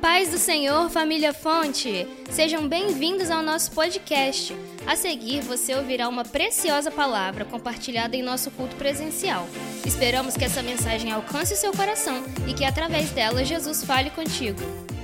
[0.00, 2.08] paz do Senhor, família Fonte!
[2.30, 4.56] Sejam bem-vindos ao nosso podcast.
[4.86, 9.46] A seguir, você ouvirá uma preciosa palavra compartilhada em nosso culto presencial.
[9.84, 14.58] Esperamos que essa mensagem alcance o seu coração e que, através dela, Jesus fale contigo.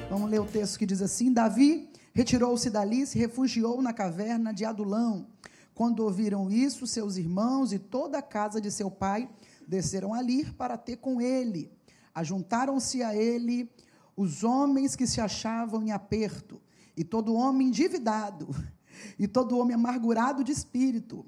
[0.09, 4.51] Vamos ler o texto que diz assim: Davi retirou-se dali e se refugiou na caverna
[4.51, 5.27] de Adulão.
[5.75, 9.29] Quando ouviram isso, seus irmãos e toda a casa de seu pai
[9.69, 11.71] desceram ali para ter com ele.
[12.15, 13.71] Ajuntaram-se a ele
[14.17, 16.61] os homens que se achavam em aperto,
[16.97, 18.49] e todo homem endividado,
[19.19, 21.27] e todo homem amargurado de espírito.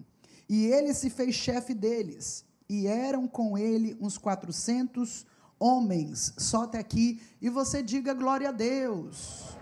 [0.49, 5.27] E ele se fez chefe deles, e eram com ele uns quatrocentos
[5.59, 9.57] homens, só até aqui, e você diga glória a Deus.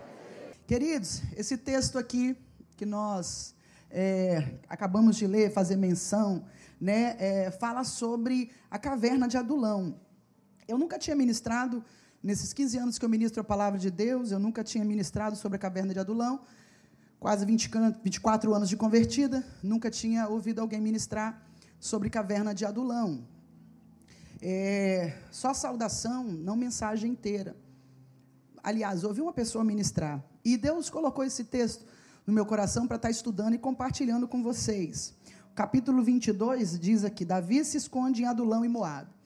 [0.65, 2.37] Queridos, esse texto aqui
[2.75, 3.55] que nós
[3.89, 6.45] é, acabamos de ler, fazer menção,
[6.79, 9.99] né, é, fala sobre a caverna de Adulão.
[10.67, 11.83] Eu nunca tinha ministrado
[12.21, 15.55] Nesses 15 anos que eu ministro a palavra de Deus, eu nunca tinha ministrado sobre
[15.55, 16.41] a caverna de Adulão.
[17.19, 17.71] Quase 20,
[18.03, 21.41] 24 anos de convertida, nunca tinha ouvido alguém ministrar
[21.79, 23.23] sobre caverna de Adulão.
[24.41, 27.55] É, só saudação, não mensagem inteira.
[28.63, 30.23] Aliás, ouvi uma pessoa ministrar.
[30.43, 31.85] E Deus colocou esse texto
[32.25, 35.13] no meu coração para estar estudando e compartilhando com vocês.
[35.55, 39.16] Capítulo 22 diz aqui: Davi se esconde em Adulão e Moabe.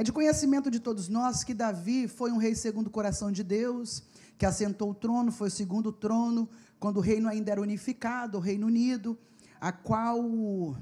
[0.00, 3.44] É de conhecimento de todos nós que Davi foi um rei segundo o coração de
[3.44, 4.02] Deus,
[4.38, 6.48] que assentou o trono, foi o segundo trono,
[6.78, 9.18] quando o reino ainda era unificado, o Reino Unido,
[9.60, 10.74] a qual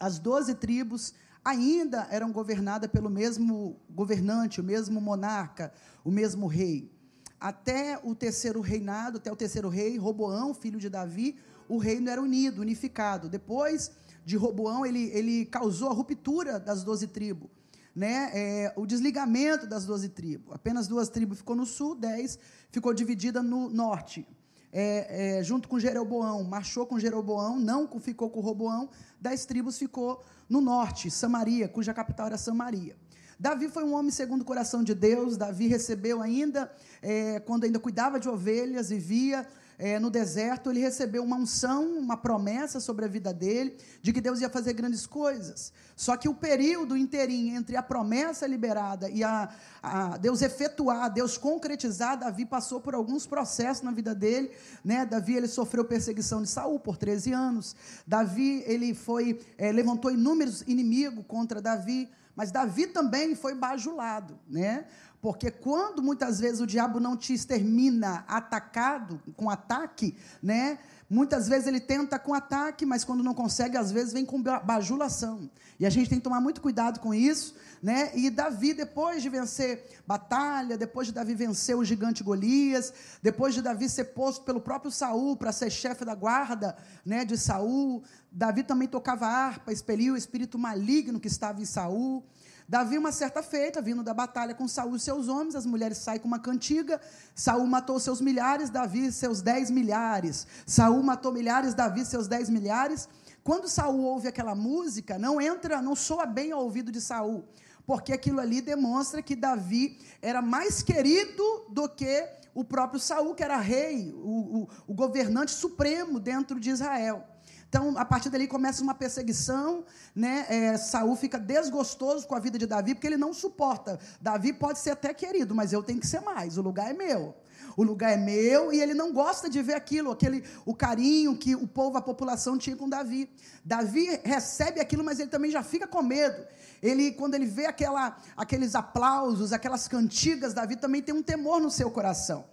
[0.00, 5.72] as doze tribos ainda eram governadas pelo mesmo governante, o mesmo monarca,
[6.04, 6.90] o mesmo rei.
[7.38, 11.36] Até o terceiro reinado, até o terceiro rei, Roboão, filho de Davi,
[11.68, 13.28] o reino era unido, unificado.
[13.28, 13.92] Depois
[14.24, 17.61] de Roboão, ele, ele causou a ruptura das doze tribos
[17.94, 20.54] né, é, o desligamento das doze tribos.
[20.54, 22.38] Apenas duas tribos ficou no sul, dez
[22.70, 24.26] ficou dividida no norte.
[24.72, 28.88] É, é, junto com Jeroboão, marchou com Jeroboão, não ficou com Roboão,
[29.20, 32.96] dez tribos ficou no norte, Samaria, cuja capital era Samaria.
[33.38, 36.72] Davi foi um homem segundo o coração de Deus, Davi recebeu ainda,
[37.02, 39.46] é, quando ainda cuidava de ovelhas, vivia
[39.78, 44.20] é, no deserto, ele recebeu uma unção, uma promessa sobre a vida dele, de que
[44.20, 45.72] Deus ia fazer grandes coisas.
[45.96, 49.48] Só que o período inteirinho entre a promessa liberada e a,
[49.82, 54.50] a Deus efetuar, Deus concretizar, Davi passou por alguns processos na vida dele.
[54.84, 55.04] Né?
[55.04, 57.76] Davi ele sofreu perseguição de Saul por 13 anos.
[58.06, 62.08] Davi ele foi é, levantou inúmeros inimigos contra Davi.
[62.34, 64.86] Mas Davi também foi bajulado, né?
[65.22, 70.80] Porque quando muitas vezes o diabo não te extermina atacado, com ataque, né?
[71.08, 75.48] Muitas vezes ele tenta com ataque, mas quando não consegue, às vezes vem com bajulação.
[75.78, 78.10] E a gente tem que tomar muito cuidado com isso, né?
[78.16, 83.62] E Davi, depois de vencer batalha, depois de Davi vencer o gigante Golias, depois de
[83.62, 88.64] Davi ser posto pelo próprio Saul para ser chefe da guarda, né, de Saul, Davi
[88.64, 92.24] também tocava harpa, expeliu o espírito maligno que estava em Saul.
[92.68, 96.20] Davi, uma certa feita, vindo da batalha com Saul e seus homens, as mulheres saem
[96.20, 97.00] com uma cantiga.
[97.34, 100.46] Saul matou seus milhares, Davi seus dez milhares.
[100.66, 103.08] Saul matou milhares, Davi seus dez milhares.
[103.44, 107.44] Quando Saul ouve aquela música, não entra, não soa bem ao ouvido de Saul,
[107.84, 113.42] porque aquilo ali demonstra que Davi era mais querido do que o próprio Saul, que
[113.42, 117.31] era rei, o, o, o governante supremo dentro de Israel.
[117.72, 119.82] Então, a partir dali começa uma perseguição,
[120.14, 120.44] né?
[120.50, 123.98] É, Saul fica desgostoso com a vida de Davi, porque ele não suporta.
[124.20, 127.34] Davi pode ser até querido, mas eu tenho que ser mais, o lugar é meu.
[127.74, 131.56] O lugar é meu e ele não gosta de ver aquilo, aquele o carinho que
[131.56, 133.30] o povo, a população tinha com Davi.
[133.64, 136.44] Davi recebe aquilo, mas ele também já fica com medo.
[136.82, 141.70] Ele, quando ele vê aquela, aqueles aplausos, aquelas cantigas, Davi também tem um temor no
[141.70, 142.44] seu coração.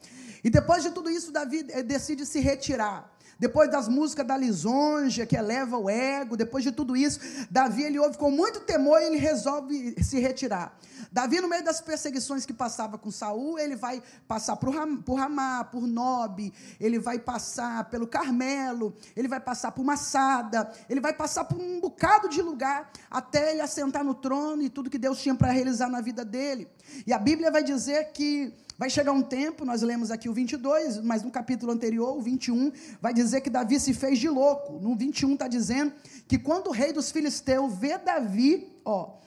[0.41, 3.18] E depois de tudo isso, Davi eh, decide se retirar.
[3.39, 7.19] Depois das músicas da lisonja, que eleva o ego, depois de tudo isso,
[7.49, 10.77] Davi ele ouve com muito temor e ele resolve se retirar.
[11.11, 15.15] Davi, no meio das perseguições que passava com Saul, ele vai passar por, Ram, por
[15.15, 21.13] Ramá, por Nob, ele vai passar pelo Carmelo, ele vai passar por Massada, ele vai
[21.13, 25.19] passar por um bocado de lugar até ele assentar no trono e tudo que Deus
[25.21, 26.67] tinha para realizar na vida dele.
[27.07, 31.01] E a Bíblia vai dizer que Vai chegar um tempo, nós lemos aqui o 22,
[31.01, 32.71] mas no capítulo anterior, o 21,
[33.01, 34.79] vai dizer que Davi se fez de louco.
[34.79, 35.91] No 21 está dizendo
[36.29, 39.17] que quando o rei dos filisteus vê Davi, ó,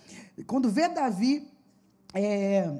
[0.46, 1.46] quando vê Davi,
[2.14, 2.72] é,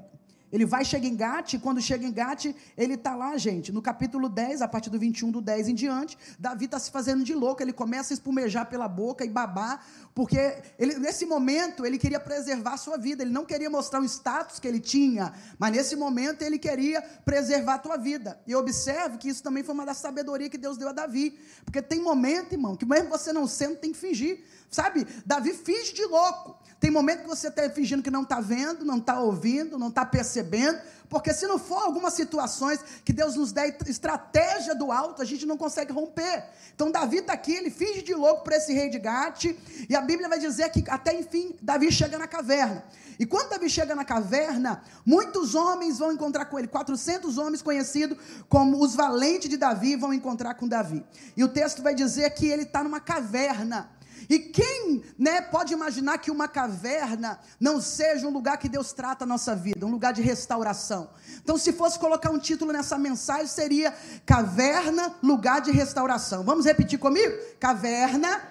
[0.53, 4.29] Ele vai, chega em Gate, quando chega em Gate, ele está lá, gente, no capítulo
[4.29, 7.63] 10, a partir do 21 do 10 em diante, Davi está se fazendo de louco,
[7.63, 9.83] ele começa a espumejar pela boca e babar,
[10.15, 14.05] porque ele, nesse momento ele queria preservar a sua vida, ele não queria mostrar o
[14.05, 18.39] status que ele tinha, mas nesse momento ele queria preservar a tua vida.
[18.47, 21.81] E observe que isso também foi uma da sabedoria que Deus deu a Davi, porque
[21.81, 24.45] tem momento, irmão, que mesmo você não sendo, tem que fingir.
[24.73, 26.57] Sabe, Davi finge de louco.
[26.81, 30.05] Tem momento que você está fingindo que não está vendo, não está ouvindo, não está
[30.05, 30.81] percebendo,
[31.11, 35.45] porque se não for algumas situações que Deus nos dê estratégia do alto, a gente
[35.45, 36.47] não consegue romper.
[36.75, 39.55] Então Davi está aqui, ele finge de louco para esse rei de Gate,
[39.89, 42.83] e a Bíblia vai dizer que até enfim Davi chega na caverna.
[43.19, 48.17] E quando Davi chega na caverna, muitos homens vão encontrar com ele, 400 homens conhecidos
[48.49, 51.05] como os valentes de Davi vão encontrar com Davi.
[51.37, 53.91] E o texto vai dizer que ele está numa caverna.
[54.29, 59.25] E quem né, pode imaginar que uma caverna não seja um lugar que Deus trata
[59.25, 61.11] a nossa vida, um lugar de restauração?
[61.43, 66.45] Então, se fosse colocar um título nessa mensagem, seria Caverna, lugar de restauração.
[66.45, 67.33] Vamos repetir comigo?
[67.59, 68.43] Caverna.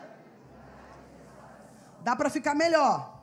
[2.04, 3.22] Dá para ficar melhor.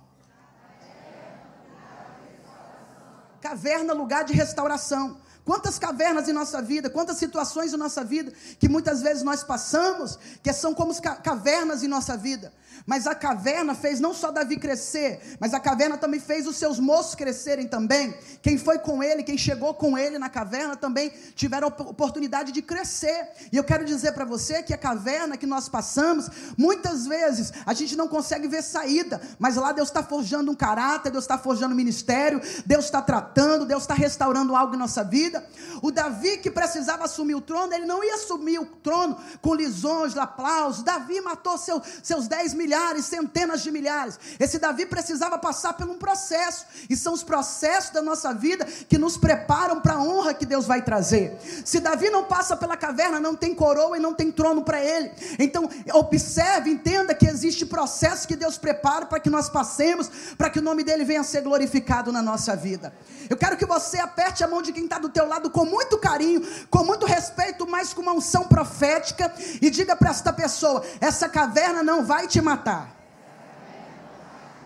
[3.40, 5.18] Caverna, lugar de restauração.
[5.48, 10.18] Quantas cavernas em nossa vida, quantas situações em nossa vida que muitas vezes nós passamos,
[10.42, 12.52] que são como cavernas em nossa vida.
[12.84, 16.78] Mas a caverna fez não só Davi crescer, mas a caverna também fez os seus
[16.78, 18.14] moços crescerem também.
[18.40, 23.28] Quem foi com ele, quem chegou com ele na caverna também tiveram oportunidade de crescer.
[23.52, 27.74] E eu quero dizer para você que a caverna que nós passamos, muitas vezes a
[27.74, 31.74] gente não consegue ver saída, mas lá Deus está forjando um caráter, Deus está forjando
[31.74, 35.37] um ministério, Deus está tratando, Deus está restaurando algo em nossa vida.
[35.82, 40.16] O Davi que precisava assumir o trono, ele não ia assumir o trono com lisonjas,
[40.16, 40.82] aplausos.
[40.82, 44.18] Davi matou seu, seus 10 milhares milhares, centenas de milhares.
[44.38, 48.98] Esse Davi precisava passar por um processo, e são os processos da nossa vida que
[48.98, 51.38] nos preparam para a honra que Deus vai trazer.
[51.64, 55.10] Se Davi não passa pela caverna, não tem coroa e não tem trono para ele.
[55.38, 60.58] Então, observe, entenda que existe processo que Deus prepara para que nós passemos, para que
[60.58, 62.92] o nome dele venha a ser glorificado na nossa vida.
[63.28, 65.98] Eu quero que você aperte a mão de quem está do teu lado com muito
[65.98, 71.28] carinho, com muito respeito, mas com uma unção profética e diga para esta pessoa: essa
[71.28, 72.90] caverna não vai te matar.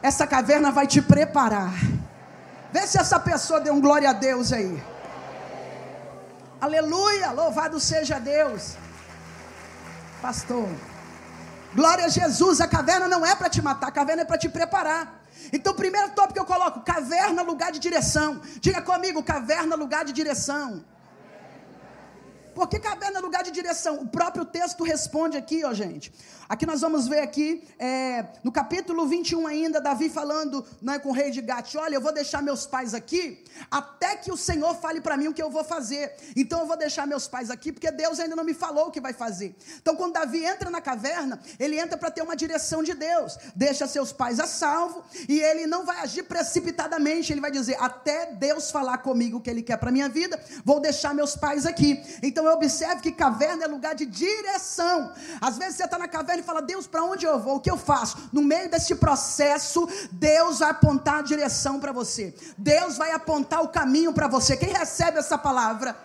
[0.03, 1.73] Essa caverna vai te preparar.
[2.73, 4.83] Vê se essa pessoa deu um glória a Deus aí.
[6.61, 8.77] Aleluia, louvado seja Deus.
[10.21, 10.69] Pastor,
[11.75, 12.61] glória a Jesus.
[12.61, 15.22] A caverna não é para te matar, a caverna é para te preparar.
[15.53, 18.41] Então, primeiro tópico que eu coloco: caverna, lugar de direção.
[18.61, 20.85] Diga comigo: caverna, lugar de direção.
[22.55, 24.01] Por que caverna é lugar de direção?
[24.01, 26.13] O próprio texto responde aqui, ó gente.
[26.53, 31.13] Aqui nós vamos ver aqui, é, no capítulo 21 ainda, Davi falando né, com o
[31.13, 35.01] rei de Gate, olha, eu vou deixar meus pais aqui, até que o Senhor fale
[35.01, 36.15] para mim o que eu vou fazer.
[36.37, 39.01] Então eu vou deixar meus pais aqui, porque Deus ainda não me falou o que
[39.01, 39.57] vai fazer.
[39.81, 43.39] Então quando Davi entra na caverna, ele entra para ter uma direção de Deus.
[43.57, 48.27] Deixa seus pais a salvo, e ele não vai agir precipitadamente, ele vai dizer, até
[48.27, 52.03] Deus falar comigo o que ele quer para minha vida, vou deixar meus pais aqui.
[52.23, 55.13] Então eu observo que caverna é lugar de direção.
[55.41, 57.57] Às vezes você está na caverna e fala: Deus, para onde eu vou?
[57.57, 58.29] O que eu faço?
[58.33, 62.35] No meio desse processo, Deus vai apontar a direção para você.
[62.57, 64.57] Deus vai apontar o caminho para você.
[64.57, 65.97] Quem recebe essa palavra?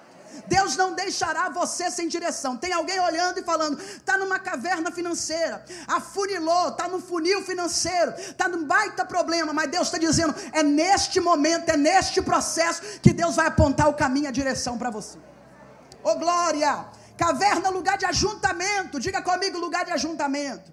[0.48, 2.58] Deus não deixará você sem direção.
[2.58, 8.48] Tem alguém olhando e falando, está numa caverna financeira, afunilou, está no funil financeiro, está
[8.48, 13.36] num baita problema, mas Deus está dizendo, é neste momento, é neste processo que Deus
[13.36, 15.18] vai apontar o caminho, a direção para você.
[16.10, 16.74] Oh, glória!
[17.18, 19.00] Caverna, lugar de ajuntamento.
[19.06, 20.72] Diga comigo, lugar de ajuntamento.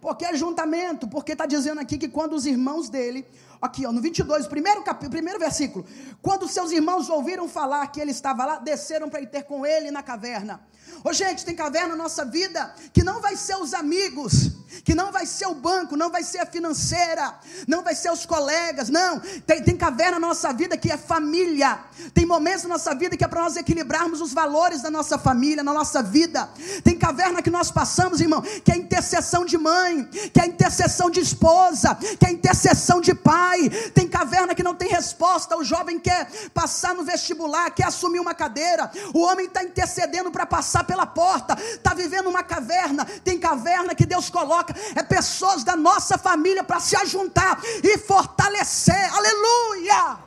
[0.00, 1.06] Por que ajuntamento?
[1.14, 3.26] Porque está dizendo aqui que quando os irmãos dele,
[3.64, 5.84] aqui ó, no 22, primeiro, cap, primeiro versículo,
[6.22, 9.90] quando seus irmãos ouviram falar que ele estava lá, desceram para ir ter com ele
[9.90, 10.60] na caverna.
[11.02, 14.50] Ô gente, tem caverna na nossa vida que não vai ser os amigos,
[14.84, 17.34] que não vai ser o banco, não vai ser a financeira,
[17.68, 19.20] não vai ser os colegas, não.
[19.46, 21.78] Tem, tem caverna na nossa vida que é família.
[22.14, 25.62] Tem momentos na nossa vida que é para nós equilibrarmos os valores da nossa família,
[25.62, 26.48] na nossa vida.
[26.82, 31.20] Tem caverna que nós passamos, irmão, que é intercessão de mãe, que é intercessão de
[31.20, 33.53] esposa, que é intercessão de pai.
[33.94, 35.56] Tem caverna que não tem resposta.
[35.56, 38.90] O jovem quer passar no vestibular, quer assumir uma cadeira.
[39.12, 43.04] O homem está intercedendo para passar pela porta, está vivendo uma caverna.
[43.24, 49.12] Tem caverna que Deus coloca, é pessoas da nossa família para se ajuntar e fortalecer.
[49.14, 50.23] Aleluia!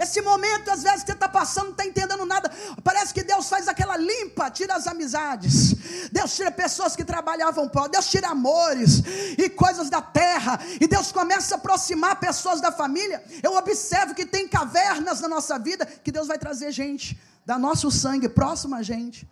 [0.00, 2.50] Esse momento, às vezes, que você está passando, não está entendendo nada.
[2.82, 5.74] Parece que Deus faz aquela limpa, tira as amizades.
[6.10, 7.86] Deus tira pessoas que trabalhavam pó.
[7.86, 9.02] Deus tira amores
[9.36, 10.58] e coisas da terra.
[10.80, 13.22] E Deus começa a aproximar pessoas da família.
[13.42, 17.90] Eu observo que tem cavernas na nossa vida que Deus vai trazer gente da nosso
[17.90, 19.28] sangue próximo a gente.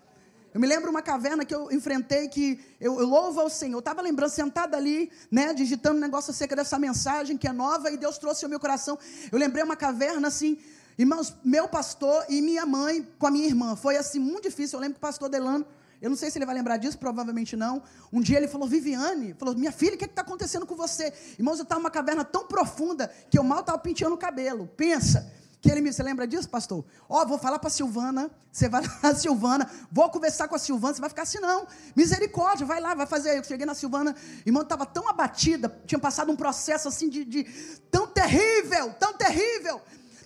[0.54, 3.74] Eu me lembro uma caverna que eu enfrentei que eu, eu louvo ao Senhor.
[3.74, 7.90] Eu estava lembrando, sentada ali, né, digitando um negócio acerca dessa mensagem que é nova
[7.90, 8.98] e Deus trouxe ao meu coração.
[9.30, 10.58] Eu lembrei uma caverna assim,
[10.96, 13.76] irmãos, meu pastor e minha mãe com a minha irmã.
[13.76, 14.78] Foi assim muito difícil.
[14.78, 15.66] Eu lembro que o pastor Delano,
[16.00, 17.82] eu não sei se ele vai lembrar disso, provavelmente não.
[18.10, 21.12] Um dia ele falou, Viviane, falou, minha filha, o que é está acontecendo com você?
[21.38, 24.66] Irmãos, eu estava numa caverna tão profunda que eu mal estava penteando o cabelo.
[24.76, 25.30] Pensa.
[25.60, 26.84] Que ele me, você lembra disso, pastor?
[27.08, 30.94] Ó, oh, vou falar para Silvana, você vai lá, Silvana, vou conversar com a Silvana,
[30.94, 31.66] você vai ficar assim, não.
[31.96, 33.36] Misericórdia, vai lá, vai fazer.
[33.36, 34.14] Eu cheguei na Silvana,
[34.46, 37.44] irmã estava tão abatida, tinha passado um processo assim de, de
[37.90, 39.80] tão terrível, tão terrível,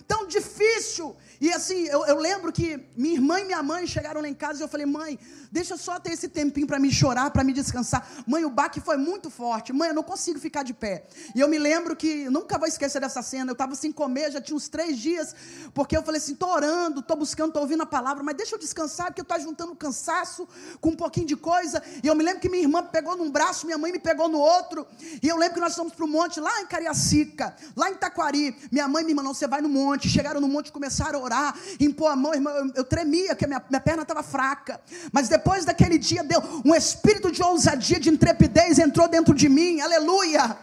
[0.07, 1.17] tão difícil.
[1.43, 4.61] E assim, eu, eu, lembro que minha irmã e minha mãe chegaram lá em casa
[4.61, 5.19] e eu falei, mãe,
[5.51, 8.09] deixa só ter esse tempinho para me chorar, para me descansar.
[8.29, 9.73] Mãe, o baque foi muito forte.
[9.73, 11.05] Mãe, eu não consigo ficar de pé.
[11.35, 14.41] E eu me lembro que, nunca vou esquecer dessa cena, eu estava sem comer, já
[14.41, 15.35] tinha uns três dias,
[15.75, 18.59] porque eu falei assim, estou orando, estou buscando, estou ouvindo a palavra, mas deixa eu
[18.61, 20.47] descansar, porque eu estou juntando cansaço
[20.81, 21.83] com um pouquinho de coisa.
[22.05, 24.39] E eu me lembro que minha irmã pegou num braço, minha mãe me pegou no
[24.39, 24.87] outro.
[25.21, 28.57] E eu lembro que nós fomos para o monte, lá em Cariacica, lá em Taquari.
[28.71, 30.09] Minha mãe e minha irmã, não, você vai no monte.
[30.09, 33.29] Chegaram no monte e começaram a orar orar, impor a mão, irmão, eu, eu tremia,
[33.29, 34.81] porque minha, minha perna estava fraca.
[35.11, 39.81] Mas depois daquele dia, deu um espírito de ousadia, de intrepidez entrou dentro de mim,
[39.81, 40.57] aleluia.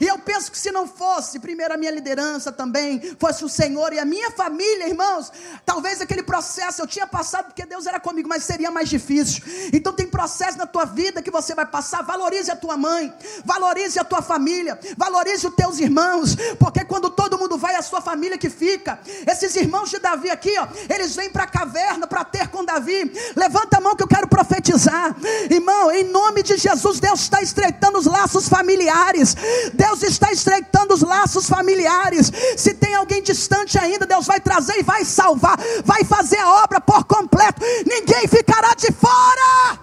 [0.00, 3.92] E eu penso que se não fosse, primeiro a minha liderança também, fosse o Senhor
[3.92, 5.32] e a minha família, irmãos,
[5.64, 9.42] talvez aquele processo eu tinha passado porque Deus era comigo, mas seria mais difícil.
[9.72, 12.02] Então tem processo na tua vida que você vai passar.
[12.02, 13.12] Valorize a tua mãe,
[13.44, 17.82] valorize a tua família, valorize os teus irmãos, porque quando todo mundo vai, é a
[17.82, 18.98] sua família que fica.
[19.26, 23.12] Esses irmãos de Davi aqui, ó, eles vêm para a caverna para ter com Davi.
[23.34, 25.16] Levanta a mão que eu quero profetizar,
[25.50, 29.34] irmão, em nome de Jesus, Deus está estreitando os laços familiares.
[29.74, 32.32] Deus Deus está estreitando os laços familiares.
[32.56, 36.80] Se tem alguém distante ainda, Deus vai trazer e vai salvar, vai fazer a obra
[36.80, 37.60] por completo.
[37.86, 39.78] Ninguém ficará de fora.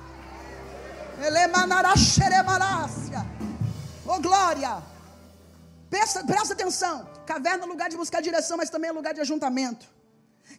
[4.05, 4.83] Oh glória!
[5.89, 6.95] Presta, presta atenção.
[7.25, 9.85] Caverna é lugar de buscar direção, mas também é lugar de ajuntamento.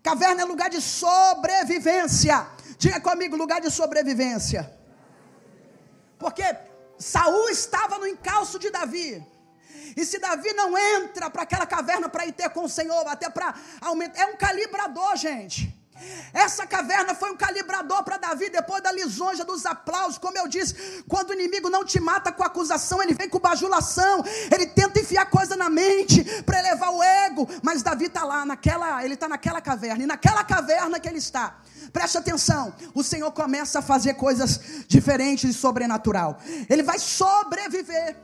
[0.02, 2.46] Caverna é lugar de sobrevivência.
[2.78, 4.62] Diga comigo, lugar de sobrevivência.
[6.18, 6.46] Porque
[6.98, 9.33] Saul estava no encalço de Davi.
[9.96, 13.28] E se Davi não entra para aquela caverna para ir ter com o Senhor, até
[13.30, 15.84] para aumentar, é um calibrador, gente.
[16.32, 20.18] Essa caverna foi um calibrador para Davi depois da lisonja, dos aplausos.
[20.18, 20.74] Como eu disse,
[21.08, 25.26] quando o inimigo não te mata com acusação, ele vem com bajulação, ele tenta enfiar
[25.26, 27.48] coisa na mente para elevar o ego.
[27.62, 31.58] Mas Davi está lá, naquela, ele está naquela caverna, e naquela caverna que ele está.
[31.92, 36.38] Preste atenção, o Senhor começa a fazer coisas diferentes e sobrenatural.
[36.68, 38.16] Ele vai sobreviver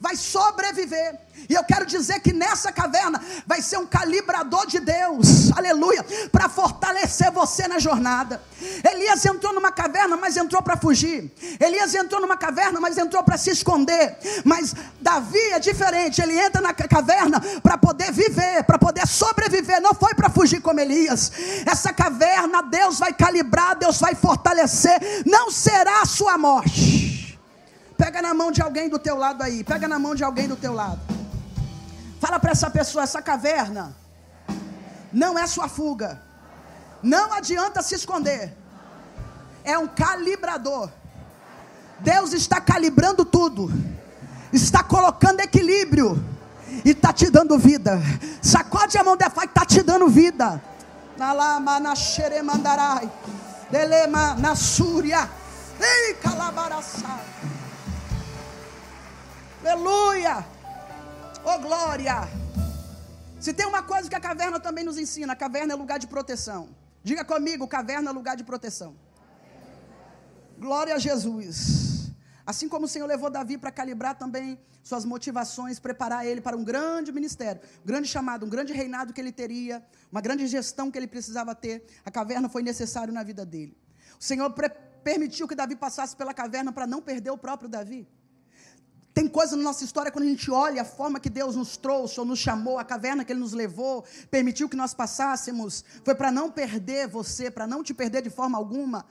[0.00, 1.18] vai sobreviver.
[1.48, 6.48] E eu quero dizer que nessa caverna vai ser um calibrador de Deus, aleluia, para
[6.48, 8.42] fortalecer você na jornada.
[8.90, 11.32] Elias entrou numa caverna, mas entrou para fugir.
[11.60, 14.18] Elias entrou numa caverna, mas entrou para se esconder.
[14.44, 19.94] Mas Davi é diferente, ele entra na caverna para poder viver, para poder sobreviver, não
[19.94, 21.32] foi para fugir como Elias.
[21.66, 27.27] Essa caverna Deus vai calibrar, Deus vai fortalecer, não será a sua morte.
[27.98, 29.64] Pega na mão de alguém do teu lado aí.
[29.64, 31.00] Pega na mão de alguém do teu lado.
[32.20, 33.94] Fala para essa pessoa, essa caverna
[35.12, 36.22] não é sua fuga.
[37.02, 38.56] Não adianta se esconder.
[39.64, 40.90] É um calibrador.
[41.98, 43.70] Deus está calibrando tudo.
[44.52, 46.24] Está colocando equilíbrio
[46.84, 48.00] e está te dando vida.
[48.40, 50.62] Sacode a mão da pai, está te dando vida.
[51.16, 53.10] Na lama na xeremandarai.
[53.70, 55.28] Delema na súria.
[55.80, 57.57] Ei, calabaraçai.
[59.60, 60.46] Aleluia!
[61.44, 62.14] Oh glória!
[63.40, 66.06] Se tem uma coisa que a caverna também nos ensina, a caverna é lugar de
[66.06, 66.68] proteção.
[67.02, 68.96] Diga comigo, caverna é lugar de proteção.
[70.56, 72.12] Glória a Jesus.
[72.46, 76.64] Assim como o Senhor levou Davi para calibrar também suas motivações, preparar ele para um
[76.64, 80.96] grande ministério, um grande chamado, um grande reinado que ele teria, uma grande gestão que
[80.96, 83.76] ele precisava ter, a caverna foi necessário na vida dele.
[84.20, 84.52] O Senhor
[85.02, 88.08] permitiu que Davi passasse pela caverna para não perder o próprio Davi.
[89.18, 92.20] Tem coisa na nossa história quando a gente olha a forma que Deus nos trouxe
[92.20, 96.30] ou nos chamou, a caverna que Ele nos levou, permitiu que nós passássemos, foi para
[96.30, 99.04] não perder você, para não te perder de forma alguma.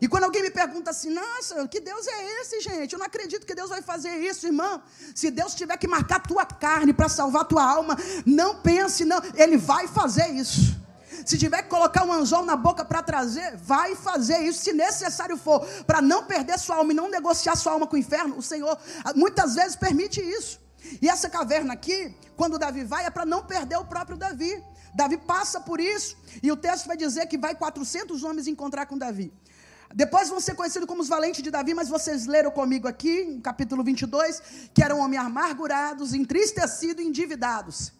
[0.00, 2.94] E quando alguém me pergunta assim, nossa, que Deus é esse, gente?
[2.94, 4.82] Eu não acredito que Deus vai fazer isso, irmão.
[5.14, 7.94] Se Deus tiver que marcar tua carne para salvar tua alma,
[8.24, 9.20] não pense, não.
[9.34, 10.81] Ele vai fazer isso.
[11.24, 15.36] Se tiver que colocar um anzol na boca para trazer, vai fazer isso, se necessário
[15.36, 18.36] for, para não perder sua alma e não negociar sua alma com o inferno.
[18.38, 20.60] O Senhor ah, muitas vezes permite isso.
[21.00, 24.62] E essa caverna aqui, quando Davi vai, é para não perder o próprio Davi.
[24.94, 28.98] Davi passa por isso, e o texto vai dizer que vai 400 homens encontrar com
[28.98, 29.32] Davi.
[29.94, 33.40] Depois vão ser conhecidos como os valentes de Davi, mas vocês leram comigo aqui, no
[33.40, 34.42] capítulo 22,
[34.74, 37.92] que eram homens amargurados, entristecidos endividados.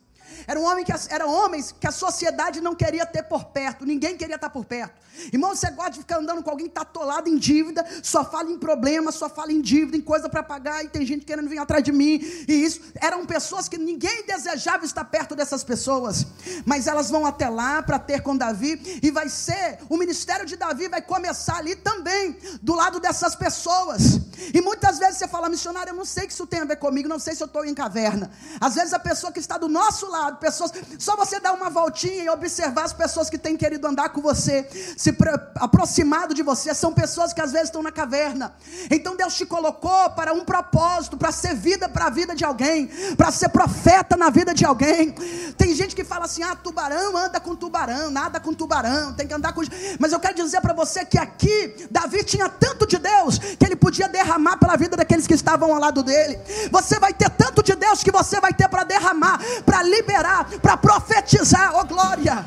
[0.46, 4.36] Eram, homens que, eram homens que a sociedade não queria ter por perto, ninguém queria
[4.36, 5.02] estar por perto.
[5.32, 8.50] Irmão, você gosta de ficar andando com alguém que está atolado em dívida, só fala
[8.50, 11.58] em problema, só fala em dívida, em coisa para pagar, e tem gente querendo vir
[11.58, 12.18] atrás de mim.
[12.48, 16.26] E isso eram pessoas que ninguém desejava estar perto dessas pessoas,
[16.64, 20.56] mas elas vão até lá para ter com Davi, e vai ser, o ministério de
[20.56, 24.20] Davi vai começar ali também, do lado dessas pessoas.
[24.54, 27.08] E muitas vezes você fala, missionário, eu não sei que isso tem a ver comigo,
[27.08, 28.30] não sei se eu estou em caverna.
[28.60, 32.24] Às vezes a pessoa que está do nosso lado, pessoas, só você dar uma voltinha
[32.24, 35.16] e observar as pessoas que têm querido andar com você, se
[35.56, 38.54] aproximado de você, são pessoas que às vezes estão na caverna.
[38.90, 42.88] Então Deus te colocou para um propósito, para ser vida para a vida de alguém,
[43.16, 45.12] para ser profeta na vida de alguém.
[45.56, 49.34] Tem gente que fala assim: ah, tubarão anda com tubarão, nada com tubarão, tem que
[49.34, 49.62] andar com.
[49.98, 53.76] Mas eu quero dizer para você que aqui, Davi tinha tanto de Deus que ele
[53.76, 56.38] podia derramar pela vida daqueles que estavam ao lado dele.
[56.70, 60.21] Você vai ter tanto de Deus que você vai ter para derramar, para liberar,
[60.60, 62.46] para profetizar, oh glória.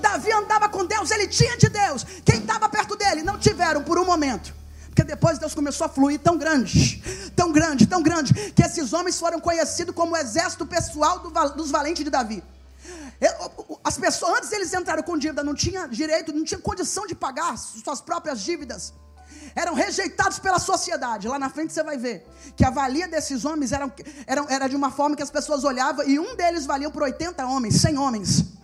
[0.00, 2.04] Davi andava com Deus, ele tinha de Deus.
[2.24, 4.54] Quem estava perto dele não tiveram por um momento.
[4.86, 7.00] Porque depois Deus começou a fluir tão grande,
[7.36, 11.70] tão grande, tão grande, que esses homens foram conhecidos como o exército pessoal do, dos
[11.70, 12.42] valentes de Davi.
[13.84, 17.56] As pessoas, antes eles entraram com dívida, não tinha direito, não tinha condição de pagar
[17.56, 18.92] suas próprias dívidas.
[19.54, 21.28] Eram rejeitados pela sociedade.
[21.28, 23.92] Lá na frente você vai ver que a valia desses homens era,
[24.26, 27.44] era, era de uma forma que as pessoas olhavam e um deles valia por 80
[27.46, 28.59] homens, 100 homens.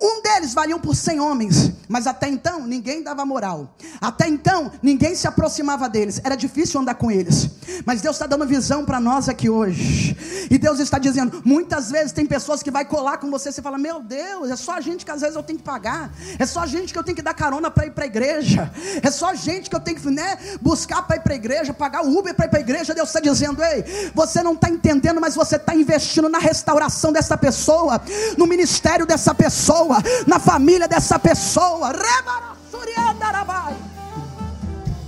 [0.00, 3.74] Um deles valiam por 100 homens, mas até então ninguém dava moral.
[4.00, 6.20] Até então ninguém se aproximava deles.
[6.24, 7.48] Era difícil andar com eles.
[7.86, 10.16] Mas Deus está dando visão para nós aqui hoje.
[10.50, 13.52] E Deus está dizendo: muitas vezes tem pessoas que vai colar com você.
[13.52, 16.12] Você fala: Meu Deus, é só a gente que às vezes eu tenho que pagar.
[16.38, 18.72] É só a gente que eu tenho que dar carona para ir para a igreja.
[19.02, 21.72] É só a gente que eu tenho que né, buscar para ir para a igreja,
[21.72, 22.92] pagar o Uber para ir para a igreja.
[22.94, 27.36] Deus está dizendo: Ei, você não está entendendo, mas você está investindo na restauração dessa
[27.36, 28.02] pessoa,
[28.36, 31.92] no ministério dessa pessoa pessoa, na família dessa pessoa.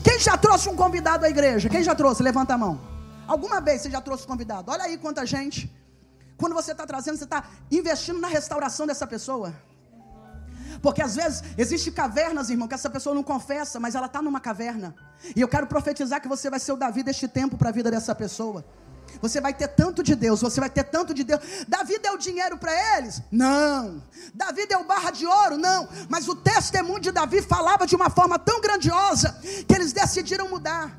[0.05, 1.69] Quem já trouxe um convidado à igreja?
[1.69, 2.23] Quem já trouxe?
[2.23, 2.81] Levanta a mão.
[3.27, 4.71] Alguma vez você já trouxe um convidado?
[4.71, 5.71] Olha aí quanta gente.
[6.37, 9.53] Quando você está trazendo, você está investindo na restauração dessa pessoa.
[10.81, 14.40] Porque às vezes existem cavernas, irmão, que essa pessoa não confessa, mas ela está numa
[14.40, 14.95] caverna.
[15.35, 17.90] E eu quero profetizar que você vai ser o Davi deste tempo para a vida
[17.90, 18.64] dessa pessoa.
[19.20, 21.40] Você vai ter tanto de Deus, você vai ter tanto de Deus.
[21.68, 23.22] Davi deu dinheiro para eles?
[23.31, 24.03] Não.
[24.35, 25.57] Davi deu barra de ouro?
[25.57, 25.88] Não.
[26.09, 30.98] Mas o testemunho de Davi falava de uma forma tão grandiosa que eles decidiram mudar.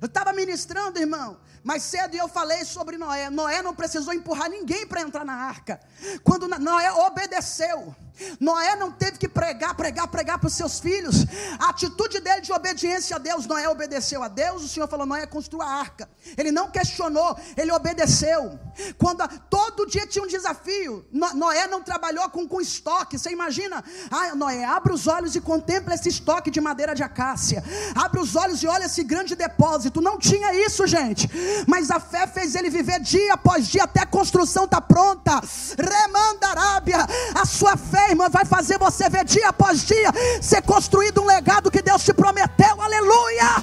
[0.00, 3.30] Eu estava ministrando, irmão, mais cedo eu falei sobre Noé.
[3.30, 5.80] Noé não precisou empurrar ninguém para entrar na arca.
[6.24, 7.94] Quando Noé obedeceu,
[8.38, 11.24] Noé não teve que pregar, pregar, pregar para os seus filhos.
[11.58, 14.62] A atitude dele de obediência a Deus, Noé obedeceu a Deus.
[14.62, 16.08] O Senhor falou: Noé, construa a arca.
[16.36, 18.58] Ele não questionou, ele obedeceu.
[18.98, 23.18] Quando todo dia tinha um desafio, Noé não trabalhou com, com estoque.
[23.18, 23.82] Você imagina?
[24.10, 27.62] Ah, Noé, abre os olhos e contempla esse estoque de madeira de acácia.
[27.94, 30.00] Abre os olhos e olha esse grande depósito.
[30.00, 31.28] Não tinha isso, gente.
[31.66, 35.40] Mas a fé fez ele viver dia após dia até a construção tá pronta.
[35.78, 40.10] Remanda Arábia, a sua fé irmã, vai fazer você ver dia após dia
[40.40, 42.80] ser construído um legado que Deus te prometeu.
[42.80, 43.62] Aleluia!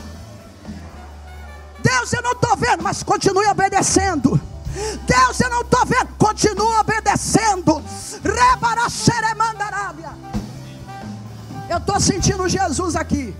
[1.81, 4.39] Deus, eu não estou vendo, mas continue obedecendo.
[5.05, 7.83] Deus, eu não estou vendo, continue obedecendo.
[8.23, 10.11] Rebaraxeremandarábia.
[11.69, 13.35] Eu estou sentindo Jesus aqui.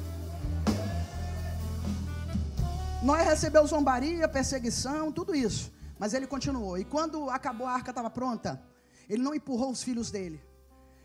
[3.01, 5.71] Noé recebeu zombaria, perseguição, tudo isso.
[5.97, 6.77] Mas ele continuou.
[6.77, 8.62] E quando acabou a arca estava pronta,
[9.09, 10.41] ele não empurrou os filhos dele.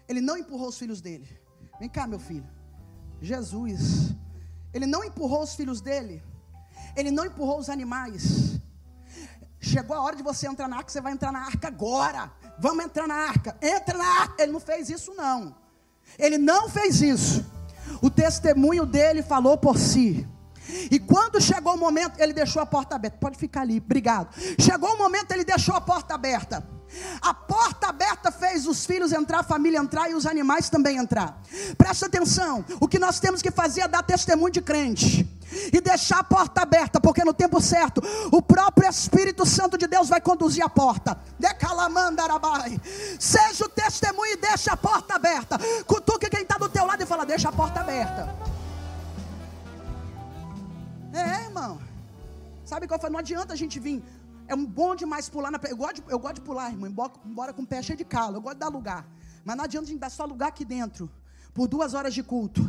[0.08, 1.28] Ele não empurrou os filhos dele.
[1.78, 2.46] Vem cá, meu filho.
[3.20, 4.14] Jesus.
[4.72, 6.22] Ele não empurrou os filhos dele.
[6.96, 8.60] Ele não empurrou os animais.
[9.60, 12.30] Chegou a hora de você entrar na arca, você vai entrar na arca agora.
[12.58, 13.56] Vamos entrar na arca.
[13.62, 14.42] Entra na arca.
[14.42, 15.56] Ele não fez isso, não.
[16.18, 17.44] Ele não fez isso.
[18.02, 20.28] O testemunho dele falou por si.
[20.90, 23.18] E quando chegou o momento, ele deixou a porta aberta.
[23.18, 24.28] Pode ficar ali, obrigado.
[24.58, 26.66] Chegou o momento, ele deixou a porta aberta.
[27.20, 31.40] A porta aberta fez os filhos entrar, a família entrar e os animais também entrar.
[31.76, 35.28] Presta atenção: o que nós temos que fazer é dar testemunho de crente
[35.72, 40.08] e deixar a porta aberta, porque no tempo certo o próprio Espírito Santo de Deus
[40.08, 41.18] vai conduzir a porta.
[43.18, 45.58] Seja o testemunho e deixa a porta aberta.
[45.86, 48.53] Cutuque quem está do teu lado e fala: Deixa a porta aberta.
[51.14, 51.80] É, irmão.
[52.64, 53.10] Sabe qual foi?
[53.10, 54.02] Não adianta a gente vir.
[54.46, 55.60] É um bom demais pular na.
[55.68, 58.04] Eu gosto, de, eu gosto de pular, irmão, embora, embora com o pé cheio de
[58.04, 58.36] calo.
[58.36, 59.06] Eu gosto de dar lugar.
[59.44, 61.10] Mas não adianta a gente dar só lugar aqui dentro.
[61.52, 62.68] Por duas horas de culto.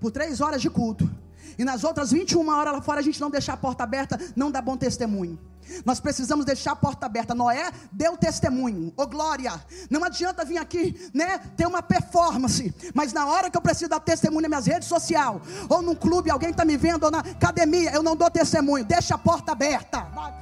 [0.00, 1.10] Por três horas de culto.
[1.58, 4.50] E nas outras 21 horas lá fora a gente não deixar a porta aberta, não
[4.50, 5.38] dá bom testemunho.
[5.84, 7.34] Nós precisamos deixar a porta aberta.
[7.34, 8.92] Noé deu testemunho.
[8.96, 9.52] Ô oh, glória!
[9.90, 14.00] Não adianta vir aqui, né, ter uma performance, mas na hora que eu preciso dar
[14.00, 17.90] testemunho nas minhas redes sociais, ou num clube, alguém está me vendo, ou na academia,
[17.92, 18.84] eu não dou testemunho.
[18.84, 20.02] Deixa a porta aberta.
[20.14, 20.32] Vai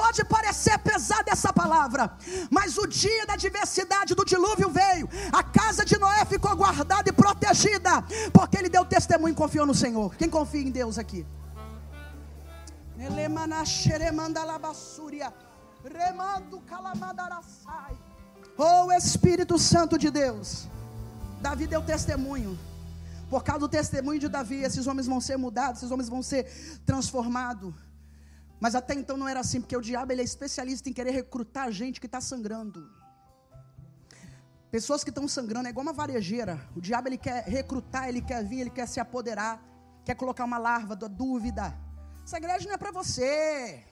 [0.00, 2.02] Pode parecer pesada essa palavra,
[2.50, 5.08] mas o dia da adversidade do dilúvio veio.
[5.32, 9.74] A casa de Noé ficou guardada e protegida, porque ele deu testemunho e confiou no
[9.74, 10.14] Senhor.
[10.16, 11.26] Quem confia em Deus aqui?
[18.58, 20.68] Oh Espírito Santo de Deus,
[21.40, 22.58] Davi deu testemunho.
[23.30, 26.44] Por causa do testemunho de Davi, esses homens vão ser mudados, esses homens vão ser
[26.84, 27.74] transformados.
[28.60, 31.70] Mas até então não era assim, porque o diabo ele é especialista em querer recrutar
[31.70, 32.90] gente que está sangrando.
[34.70, 36.60] Pessoas que estão sangrando, é igual uma varejeira.
[36.74, 39.62] O diabo ele quer recrutar, ele quer vir, ele quer se apoderar,
[40.04, 41.74] quer colocar uma larva da dúvida.
[42.24, 43.84] Essa igreja não é para você.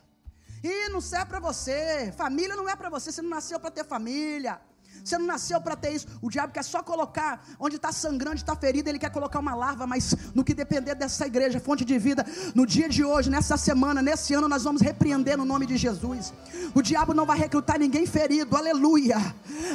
[0.62, 2.12] E não serve para você.
[2.16, 3.12] Família não é para você.
[3.12, 4.60] Você não nasceu para ter família.
[5.04, 6.06] Você não nasceu para ter isso.
[6.22, 9.86] O diabo quer só colocar onde está sangrando, está ferido, ele quer colocar uma larva,
[9.86, 14.00] mas no que depender dessa igreja, fonte de vida, no dia de hoje, nessa semana,
[14.00, 16.32] nesse ano, nós vamos repreender no nome de Jesus.
[16.74, 19.18] O diabo não vai recrutar ninguém ferido, aleluia,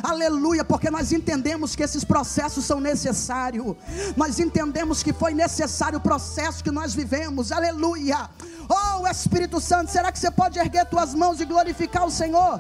[0.02, 3.76] aleluia, porque nós entendemos que esses processos são necessários,
[4.18, 8.28] nós entendemos que foi necessário o processo que nós vivemos, aleluia.
[8.68, 12.60] Oh Espírito Santo, será que você pode erguer tuas mãos e glorificar o Senhor?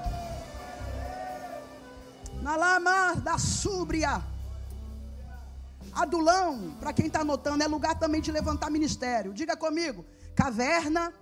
[2.41, 4.23] Na lama da súbria.
[5.91, 9.33] Adulão, para quem está anotando, é lugar também de levantar ministério.
[9.33, 11.13] Diga comigo: caverna,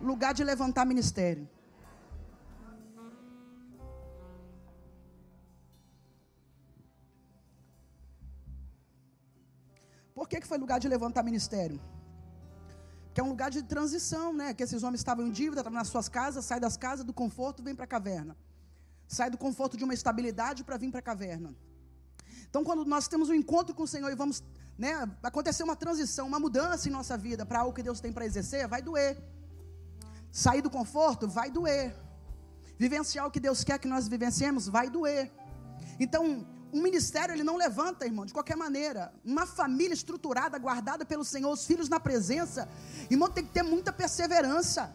[0.00, 1.48] lugar de levantar ministério.
[10.14, 11.80] Por que, que foi lugar de levantar ministério?
[13.12, 14.54] Que é um lugar de transição, né?
[14.54, 17.62] Que esses homens estavam em dívida, estavam nas suas casas, sai das casas, do conforto,
[17.62, 18.36] vem para a caverna
[19.16, 21.52] sai do conforto de uma estabilidade para vir para a caverna.
[22.48, 24.42] Então, quando nós temos um encontro com o Senhor e vamos
[24.78, 28.24] né, acontecer uma transição, uma mudança em nossa vida para algo que Deus tem para
[28.24, 29.20] exercer, vai doer.
[30.30, 31.92] Sair do conforto vai doer.
[32.78, 35.32] Vivenciar o que Deus quer que nós vivenciemos vai doer.
[35.98, 39.12] Então, um ministério ele não levanta, irmão, de qualquer maneira.
[39.24, 42.68] Uma família estruturada, guardada pelo Senhor, os filhos na presença,
[43.10, 44.94] irmão, tem que ter muita perseverança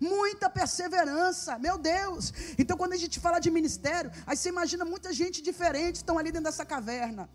[0.00, 2.32] muita perseverança, meu Deus.
[2.58, 6.32] Então, quando a gente fala de ministério, aí você imagina muita gente diferente estão ali
[6.32, 7.28] dentro dessa caverna.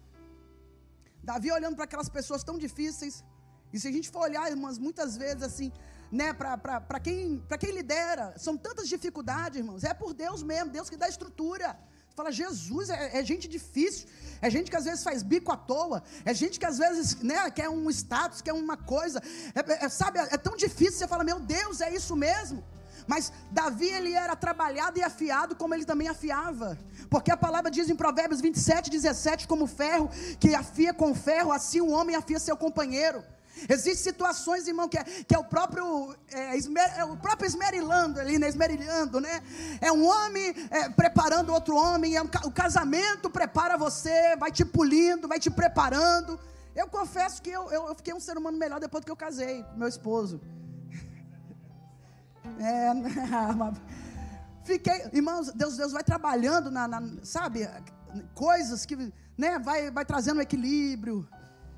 [1.24, 3.24] Davi olhando para aquelas pessoas tão difíceis,
[3.72, 5.72] e se a gente for olhar, irmãos, muitas vezes assim,
[6.12, 10.98] né, para quem, quem lidera, são tantas dificuldades, irmãos, é por Deus mesmo, Deus que
[10.98, 11.78] dá estrutura.
[12.16, 14.08] Fala, Jesus é, é, gente difícil,
[14.42, 17.52] é gente que às vezes faz bico à toa, é gente que às vezes né,
[17.52, 19.22] quer um status, quer uma coisa,
[19.54, 22.64] é, é, sabe, é tão difícil, você fala, meu Deus, é isso mesmo.
[23.06, 26.80] Mas Davi ele era trabalhado e afiado como ele também afiava.
[27.10, 31.82] Porque a palavra diz em Provérbios 27, 17, como ferro que afia com ferro, assim
[31.82, 33.24] o homem afia seu companheiro.
[33.70, 38.20] Existem situações, irmão, que é, que é o próprio é, esmer, é o próprio esmerilando
[38.20, 38.48] ali, né?
[38.48, 39.42] Esmerilhando, né?
[39.80, 44.66] É um homem é, preparando outro homem, é um, o casamento prepara você, vai te
[44.66, 46.40] polindo, vai te preparando.
[46.76, 49.64] Eu confesso que eu, eu, eu fiquei um ser humano melhor depois que eu casei
[49.64, 50.42] com meu esposo.
[52.60, 52.92] É,
[54.64, 57.68] fiquei, irmãos, Deus, Deus vai trabalhando na, na sabe,
[58.36, 58.96] coisas que,
[59.36, 61.28] né, vai, vai trazendo equilíbrio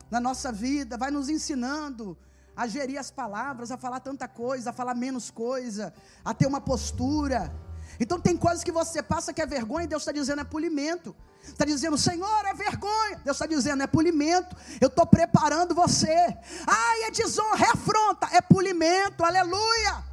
[0.10, 2.18] na nossa vida, vai nos ensinando
[2.56, 5.94] a gerir as palavras, a falar tanta coisa, a falar menos coisa,
[6.26, 7.54] a ter uma postura.
[8.00, 11.16] Então tem coisas que você passa que é vergonha e Deus está dizendo é polimento.
[11.44, 13.22] Está dizendo, Senhor, é vergonha.
[13.24, 14.56] Deus está dizendo, é polimento.
[14.82, 16.38] Eu estou preparando você.
[16.66, 20.04] Ai, é desonra, é afronta, é polimento, aleluia.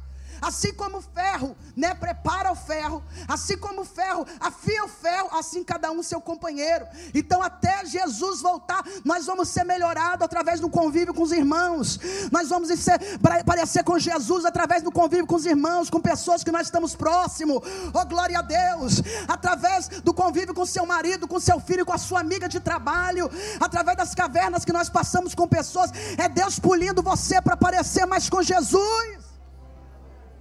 [0.45, 5.27] Assim como o ferro, né, prepara o ferro, assim como o ferro afia o ferro,
[5.31, 6.85] assim cada um seu companheiro.
[7.15, 11.99] Então, até Jesus voltar, nós vamos ser melhorados através do convívio com os irmãos.
[12.31, 12.99] Nós vamos ser,
[13.43, 17.57] parecer com Jesus através do convívio com os irmãos, com pessoas que nós estamos próximos.
[17.91, 19.01] Oh, glória a Deus!
[19.27, 23.31] Através do convívio com seu marido, com seu filho, com a sua amiga de trabalho,
[23.59, 28.29] através das cavernas que nós passamos com pessoas, é Deus polindo você para parecer mais
[28.29, 29.24] com Jesus.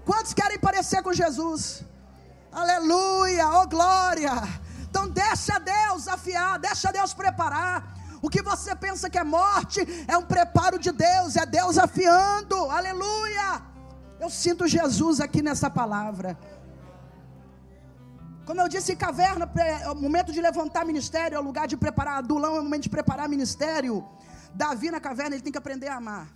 [0.04, 1.82] Quantos querem parecer com Jesus?
[2.52, 4.32] Aleluia, oh glória.
[4.88, 7.94] Então deixa Deus afiar, deixa Deus preparar.
[8.22, 12.56] O que você pensa que é morte é um preparo de Deus, é Deus afiando.
[12.70, 13.62] Aleluia.
[14.20, 16.38] Eu sinto Jesus aqui nessa palavra.
[18.46, 22.18] Como eu disse, caverna é o momento de levantar ministério, é o lugar de preparar.
[22.18, 24.06] Adulão é o momento de preparar ministério.
[24.54, 26.28] Davi na caverna ele tem que aprender a amar.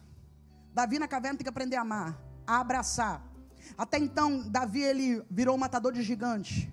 [0.74, 3.27] Davi na caverna tem que aprender a amar, a abraçar.
[3.76, 6.68] Até então, Davi ele virou um matador de gigantes.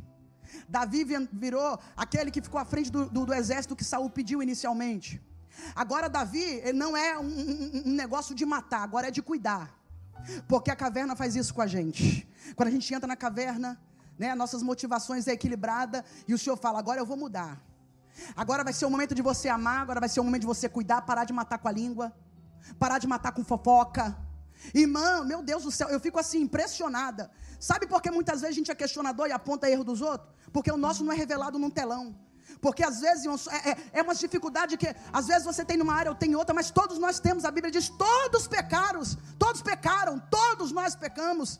[0.68, 5.22] Davi virou aquele que ficou à frente do, do, do exército que Saul pediu inicialmente.
[5.76, 9.74] Agora Davi ele não é um, um, um negócio de matar, agora é de cuidar.
[10.48, 12.28] Porque a caverna faz isso com a gente.
[12.56, 13.80] Quando a gente entra na caverna,
[14.18, 17.62] né, nossas motivações é equilibrada e o Senhor fala: agora eu vou mudar.
[18.36, 20.70] Agora vai ser o momento de você amar, agora vai ser o momento de você
[20.70, 22.14] cuidar, parar de matar com a língua,
[22.80, 24.18] parar de matar com fofoca,
[24.74, 27.30] Irmã, meu Deus do céu, eu fico assim impressionada.
[27.60, 30.30] Sabe por que muitas vezes a gente é questionador e aponta erro dos outros?
[30.52, 32.16] Porque o nosso não é revelado num telão.
[32.62, 36.10] Porque às vezes é, é, é uma dificuldade que às vezes você tem numa área,
[36.10, 37.46] eu tenho outra, mas todos nós temos.
[37.46, 39.02] A Bíblia diz: todos pecaram,
[39.38, 41.60] todos pecaram, todos nós pecamos.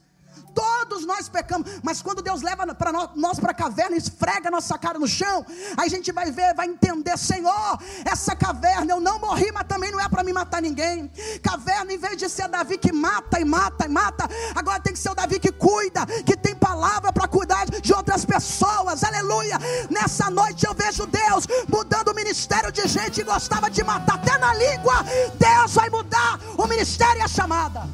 [0.54, 4.98] Todos nós pecamos, mas quando Deus leva para nós para a caverna, esfrega nossa cara
[4.98, 5.46] no chão,
[5.76, 9.92] aí a gente vai ver, vai entender, Senhor, essa caverna eu não morri, mas também
[9.92, 11.12] não é para me matar ninguém.
[11.44, 15.00] Caverna, em vez de ser Davi que mata e mata e mata, agora tem que
[15.00, 19.04] ser o Davi que cuida, que tem palavra para cuidar de outras pessoas.
[19.04, 19.58] Aleluia!
[19.90, 24.38] Nessa noite eu vejo Deus mudando o ministério de gente que gostava de matar até
[24.38, 25.04] na língua.
[25.38, 27.88] Deus vai mudar o ministério e a chamada.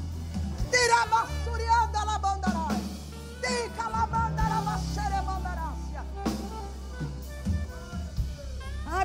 [0.70, 1.06] Tira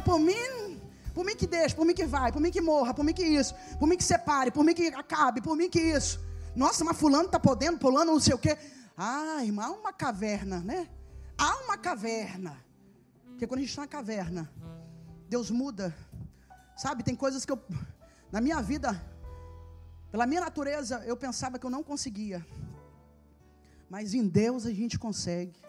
[0.06, 0.80] por mim,
[1.12, 3.24] por mim que deixa, por mim que vai, por mim que morra, por mim que
[3.24, 6.20] isso, por mim que separe, por mim que acabe, por mim que isso.
[6.54, 8.56] Nossa, mas fulano está podendo, pulando não sei o quê.
[8.96, 10.88] Ah, irmão, há uma caverna, né?
[11.36, 12.56] Há uma caverna.
[13.30, 14.48] Porque quando a gente está na caverna,
[15.28, 15.92] Deus muda.
[16.76, 17.60] Sabe, tem coisas que eu,
[18.30, 18.90] na minha vida,
[20.12, 22.46] pela minha natureza, eu pensava que eu não conseguia.
[23.90, 25.65] Mas em Deus a gente consegue.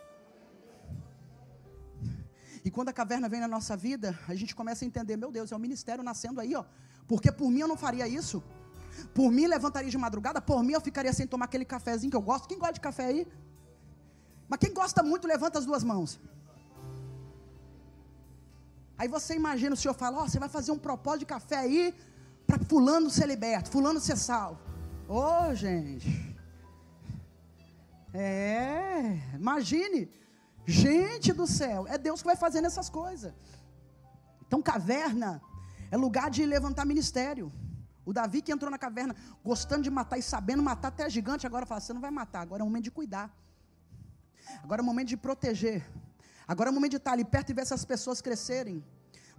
[2.63, 5.52] E quando a caverna vem na nossa vida, a gente começa a entender, meu Deus,
[5.52, 6.63] é o ministério nascendo aí, ó.
[7.08, 8.43] Porque por mim eu não faria isso.
[9.13, 12.22] Por mim levantaria de madrugada, por mim eu ficaria sem tomar aquele cafezinho que eu
[12.22, 12.48] gosto.
[12.48, 13.28] Quem gosta de café aí?
[14.50, 16.20] Mas quem gosta muito, levanta as duas mãos.
[18.98, 21.58] Aí você imagina o senhor fala, ó, oh, você vai fazer um propósito de café
[21.58, 21.93] aí
[22.48, 24.60] para fulano ser liberto, fulano ser salvo.
[25.08, 26.36] Ô, oh, gente.
[28.13, 30.10] É, imagine.
[30.68, 33.34] Gente do céu, é Deus que vai fazendo essas coisas.
[34.46, 35.42] Então, caverna
[35.90, 37.54] é lugar de levantar ministério.
[38.06, 41.66] O Davi que entrou na caverna, gostando de matar e sabendo matar até gigante, agora
[41.66, 43.34] fala: você não vai matar, agora é o momento de cuidar.
[44.62, 45.90] Agora é o momento de proteger.
[46.46, 48.84] Agora é o momento de estar ali perto e ver essas pessoas crescerem.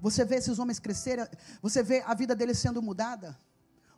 [0.00, 1.26] Você vê esses homens crescerem,
[1.60, 3.38] você vê a vida deles sendo mudada.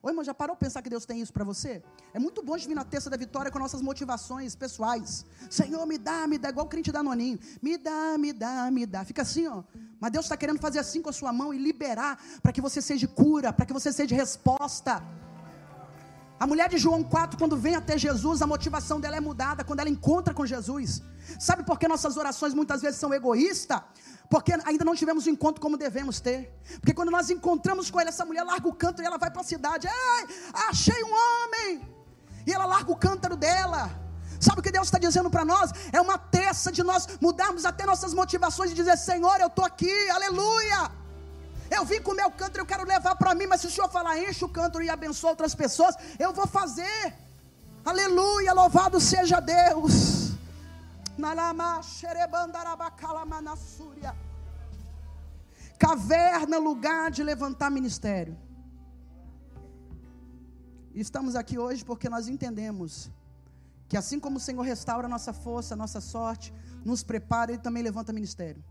[0.03, 1.83] Ô irmão, já parou pensar que Deus tem isso para você?
[2.15, 5.27] É muito bom de vir na terça da vitória com nossas motivações pessoais.
[5.51, 7.39] Senhor, me dá, me dá, igual o crente da Noninho.
[7.61, 9.05] Me dá, me dá, me dá.
[9.05, 9.63] Fica assim, ó.
[10.01, 12.81] Mas Deus está querendo fazer assim com a sua mão e liberar para que você
[12.81, 15.03] seja cura, para que você seja resposta.
[16.39, 19.81] A mulher de João 4, quando vem até Jesus, a motivação dela é mudada quando
[19.81, 21.03] ela encontra com Jesus.
[21.39, 23.83] Sabe por que nossas orações muitas vezes são egoístas?
[24.31, 26.41] Porque ainda não tivemos o encontro como devemos ter.
[26.81, 29.41] Porque quando nós encontramos com ele, essa mulher larga o cântaro e ela vai para
[29.41, 29.89] a cidade.
[29.89, 30.23] Ei,
[30.69, 31.89] achei um homem.
[32.47, 33.91] E ela larga o cântaro dela.
[34.39, 35.73] Sabe o que Deus está dizendo para nós?
[35.93, 39.93] É uma terça de nós mudarmos até nossas motivações e dizer: Senhor, eu estou aqui,
[40.11, 40.93] aleluia.
[41.69, 43.89] Eu vim com o meu cântaro, eu quero levar para mim, mas se o Senhor
[43.91, 47.15] falar, enche o cântaro e abençoa outras pessoas, eu vou fazer.
[47.85, 50.20] Aleluia, louvado seja Deus.
[55.79, 58.37] Caverna, lugar de levantar ministério.
[60.95, 63.11] E estamos aqui hoje porque nós entendemos
[63.89, 66.53] que assim como o Senhor restaura a nossa força, a nossa sorte,
[66.85, 68.63] nos prepara, Ele também levanta ministério.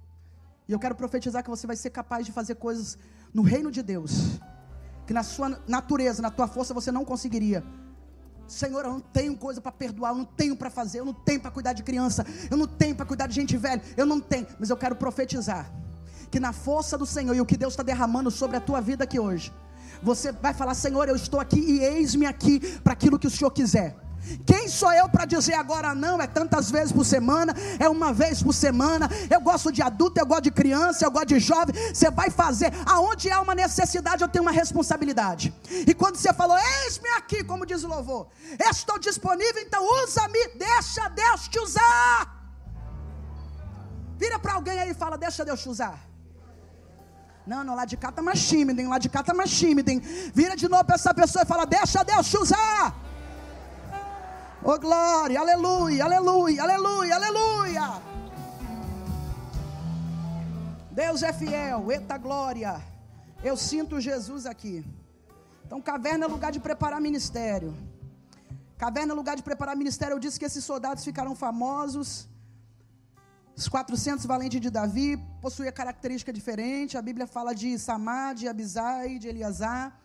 [0.67, 2.97] E eu quero profetizar que você vai ser capaz de fazer coisas
[3.33, 4.39] no reino de Deus,
[5.07, 7.63] que na sua natureza, na tua força você não conseguiria.
[8.49, 11.39] Senhor, eu não tenho coisa para perdoar, eu não tenho para fazer, eu não tenho
[11.39, 14.47] para cuidar de criança, eu não tenho para cuidar de gente velha, eu não tenho,
[14.59, 15.71] mas eu quero profetizar
[16.31, 19.03] que na força do Senhor e o que Deus está derramando sobre a tua vida
[19.03, 19.51] aqui hoje,
[20.01, 23.51] você vai falar: Senhor, eu estou aqui e eis-me aqui para aquilo que o Senhor
[23.51, 23.95] quiser.
[24.45, 26.21] Quem sou eu para dizer agora não?
[26.21, 29.10] É tantas vezes por semana, é uma vez por semana.
[29.29, 31.75] Eu gosto de adulto, eu gosto de criança, eu gosto de jovem.
[31.93, 32.71] Você vai fazer.
[32.86, 35.53] Aonde há uma necessidade, eu tenho uma responsabilidade.
[35.69, 38.27] E quando você falou, eis-me aqui, como diz o louvor,
[38.71, 42.39] estou disponível, então usa-me, deixa Deus te usar.
[44.17, 45.97] Vira para alguém aí e fala: Deixa Deus te usar.
[47.47, 48.88] Não, não, lá de cá está mais tímido, hein?
[48.88, 50.01] Lá de cá está mais tímido, hein?
[50.36, 53.09] Vira de novo para essa pessoa e fala: Deixa Deus te usar.
[54.62, 58.02] Oh glória, aleluia, aleluia, aleluia, aleluia.
[60.91, 62.82] Deus é fiel, eita glória.
[63.41, 64.86] Eu sinto Jesus aqui.
[65.65, 67.74] Então, caverna é lugar de preparar ministério.
[68.78, 70.15] Caverna é lugar de preparar ministério.
[70.15, 72.28] Eu disse que esses soldados ficaram famosos.
[73.56, 76.98] Os 400 valentes de Davi possuíam característica diferente.
[76.98, 79.98] A Bíblia fala de Samá, de Abisai, de Eliasar.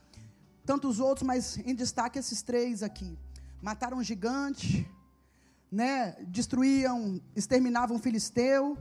[0.65, 3.19] Tantos outros, mas em destaque esses três aqui
[3.65, 4.87] mataram um gigante,
[5.73, 6.15] né?
[6.29, 8.77] destruíam, exterminavam um filisteu.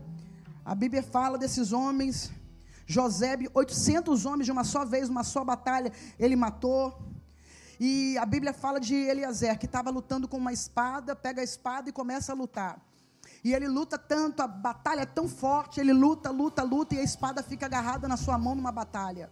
[0.65, 2.29] A Bíblia fala desses homens.
[2.85, 7.01] José, 800 homens de uma só vez, uma só batalha, ele matou.
[7.79, 11.89] E a Bíblia fala de Eliezer, que estava lutando com uma espada, pega a espada
[11.89, 12.77] e começa a lutar.
[13.41, 17.03] E ele luta tanto, a batalha é tão forte, ele luta, luta, luta, e a
[17.03, 19.31] espada fica agarrada na sua mão numa batalha.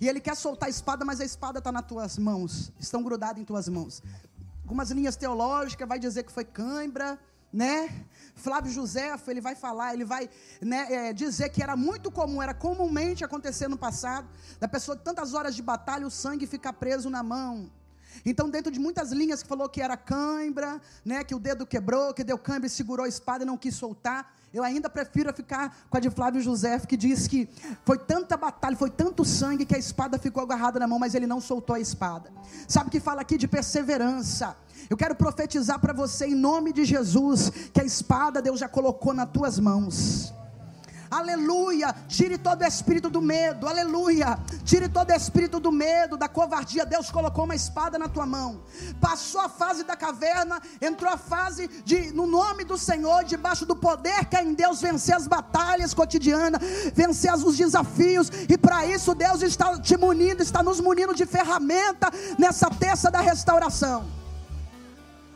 [0.00, 3.40] E ele quer soltar a espada, mas a espada está nas tuas mãos, estão grudadas
[3.40, 4.02] em tuas mãos.
[4.62, 7.18] Algumas linhas teológicas vai dizer que foi cãibra,
[7.52, 8.06] né?
[8.36, 12.54] Flávio José, ele vai falar, ele vai né, é, dizer que era muito comum, era
[12.54, 17.22] comumente acontecer no passado, da pessoa tantas horas de batalha, o sangue fica preso na
[17.22, 17.70] mão.
[18.24, 22.12] Então, dentro de muitas linhas que falou que era cãibra, né, que o dedo quebrou,
[22.12, 24.34] que deu cãibra e segurou a espada e não quis soltar.
[24.52, 27.48] Eu ainda prefiro ficar com a de Flávio José, que diz que
[27.84, 31.26] foi tanta batalha, foi tanto sangue que a espada ficou agarrada na mão, mas ele
[31.26, 32.32] não soltou a espada.
[32.66, 34.56] Sabe que fala aqui de perseverança.
[34.88, 39.14] Eu quero profetizar para você em nome de Jesus que a espada Deus já colocou
[39.14, 40.32] nas tuas mãos
[41.10, 41.94] aleluia.
[42.08, 44.38] Tire todo espírito do medo, aleluia.
[44.64, 46.86] Tire todo espírito do medo, da covardia.
[46.86, 48.62] Deus colocou uma espada na tua mão.
[49.00, 53.74] Passou a fase da caverna, entrou a fase de, no nome do Senhor, debaixo do
[53.74, 56.60] poder que é em Deus, vencer as batalhas cotidianas,
[56.94, 58.30] vencer os desafios.
[58.48, 63.20] E para isso, Deus está te munindo, está nos munindo de ferramenta nessa terça da
[63.20, 64.20] restauração.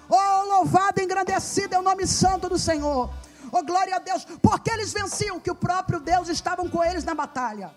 [0.08, 3.10] Oh, louvado engrandecido é o nome santo do Senhor.
[3.56, 4.24] Oh, glória a Deus.
[4.42, 7.72] Porque eles venciam, que o próprio Deus estava com eles na batalha.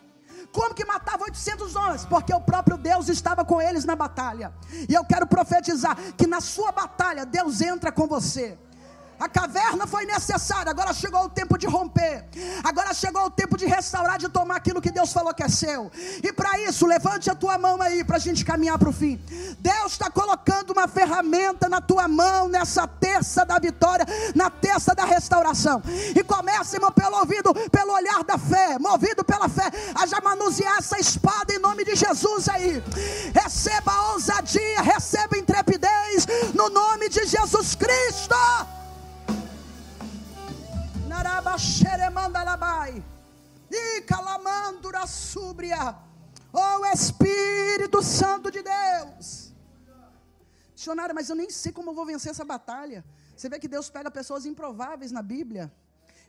[0.51, 2.03] Como que matava 800 homens?
[2.05, 4.51] Porque o próprio Deus estava com eles na batalha.
[4.89, 8.57] E eu quero profetizar que na sua batalha Deus entra com você.
[9.19, 12.25] A caverna foi necessária, agora chegou o tempo de romper.
[12.63, 15.91] Agora chegou o tempo de restaurar, de tomar aquilo que Deus falou que é seu.
[16.23, 19.19] E para isso, levante a tua mão aí para a gente caminhar para o fim.
[19.59, 25.03] Deus está colocando uma ferramenta na tua mão nessa terça da vitória, na terça da
[25.05, 25.81] restauração.
[26.15, 30.77] E comece, irmão, pelo ouvido, pelo olhar da fé, movido pela fé, a já manusear
[30.77, 32.83] essa espada em nome de Jesus aí.
[33.33, 38.35] Receba ousadia, receba intrepidez no nome de Jesus Cristo.
[43.69, 45.95] E calamandura súbria.
[46.53, 49.53] Oh Espírito Santo de Deus.
[50.71, 53.03] Missionário, mas eu nem sei como eu vou vencer essa batalha.
[53.35, 55.71] Você vê que Deus pega pessoas improváveis na Bíblia.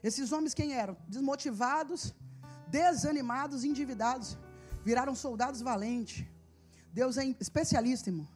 [0.03, 0.97] Esses homens quem eram?
[1.07, 2.13] Desmotivados,
[2.67, 4.37] desanimados, endividados.
[4.83, 6.25] Viraram soldados valentes.
[6.91, 8.27] Deus é especialista, irmão.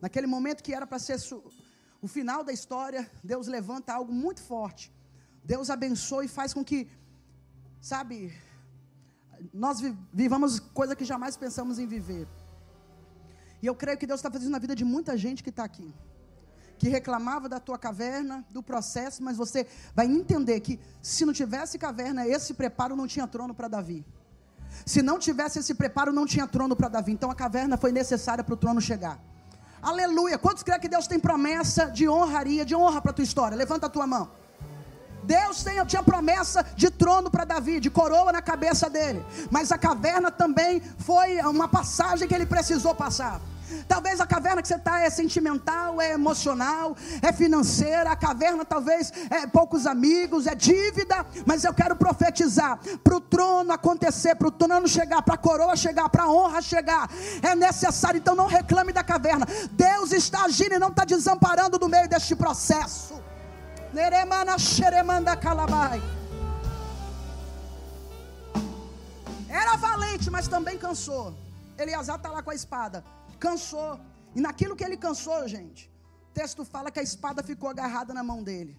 [0.00, 1.18] Naquele momento que era para ser
[2.00, 4.92] o final da história, Deus levanta algo muito forte
[5.52, 6.78] Deus abençoa e faz com que,
[7.92, 8.16] sabe,
[9.64, 9.78] nós
[10.12, 12.26] vivamos coisa que jamais pensamos em viver.
[13.62, 15.88] E eu creio que Deus está fazendo na vida de muita gente que está aqui.
[16.80, 21.78] Que reclamava da tua caverna, do processo, mas você vai entender que se não tivesse
[21.78, 24.04] caverna, esse preparo não tinha trono para Davi.
[24.84, 27.12] Se não tivesse esse preparo, não tinha trono para Davi.
[27.12, 29.18] Então a caverna foi necessária para o trono chegar.
[29.80, 30.36] Aleluia.
[30.38, 33.56] Quantos creem que Deus tem promessa de honraria, de honra para a tua história?
[33.56, 34.30] Levanta a tua mão.
[35.22, 39.24] Deus tinha promessa de trono para Davi, de coroa na cabeça dele.
[39.50, 43.40] Mas a caverna também foi uma passagem que ele precisou passar.
[43.86, 48.10] Talvez a caverna que você está é sentimental, é emocional, é financeira.
[48.10, 51.26] A caverna talvez é poucos amigos, é dívida.
[51.44, 55.76] Mas eu quero profetizar para o trono acontecer, para o trono chegar, para a coroa
[55.76, 57.10] chegar, para a honra chegar.
[57.42, 58.18] É necessário.
[58.18, 59.46] Então não reclame da caverna.
[59.72, 63.27] Deus está agindo e não está desamparando no meio deste processo.
[69.48, 71.34] Era valente, mas também cansou.
[71.76, 73.04] Eleazar está lá com a espada
[73.38, 73.98] cansou.
[74.34, 75.90] E naquilo que ele cansou, gente,
[76.30, 78.76] o texto fala que a espada ficou agarrada na mão dele.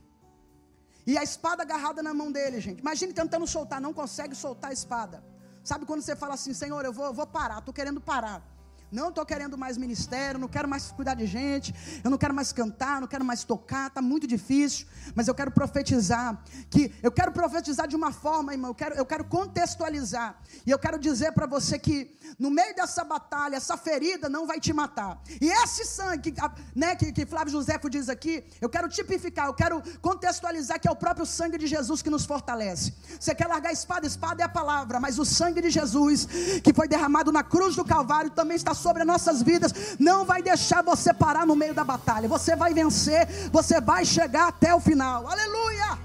[1.08, 2.80] E a espada agarrada na mão dele, gente.
[2.80, 5.24] Imagine tentando soltar, não consegue soltar a espada.
[5.64, 8.44] Sabe quando você fala assim, Senhor, eu vou, eu vou parar, estou querendo parar.
[8.92, 11.74] Não estou querendo mais ministério, não quero mais cuidar de gente,
[12.04, 15.52] eu não quero mais cantar, não quero mais tocar, está muito difícil, mas eu quero
[15.52, 20.72] profetizar, que eu quero profetizar de uma forma, irmão, eu quero, eu quero contextualizar, e
[20.72, 24.74] eu quero dizer para você que no meio dessa batalha, essa ferida não vai te
[24.74, 26.34] matar, e esse sangue,
[26.76, 30.92] né, que, que Flávio Josefo diz aqui, eu quero tipificar, eu quero contextualizar que é
[30.92, 32.94] o próprio sangue de Jesus que nos fortalece.
[33.20, 34.08] Você quer largar a espada?
[34.08, 36.28] Espada é a palavra, mas o sangue de Jesus,
[36.64, 40.42] que foi derramado na cruz do Calvário, também está sobre as nossas vidas não vai
[40.42, 42.28] deixar você parar no meio da batalha.
[42.28, 45.28] Você vai vencer, você vai chegar até o final.
[45.28, 46.00] Aleluia!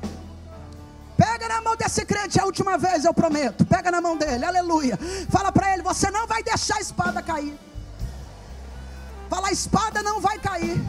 [1.17, 3.65] Pega na mão desse crente a última vez, eu prometo.
[3.65, 4.99] Pega na mão dele, aleluia.
[5.31, 7.59] Fala para ele: você não vai deixar a espada cair.
[9.31, 10.83] Fala, a espada não vai cair.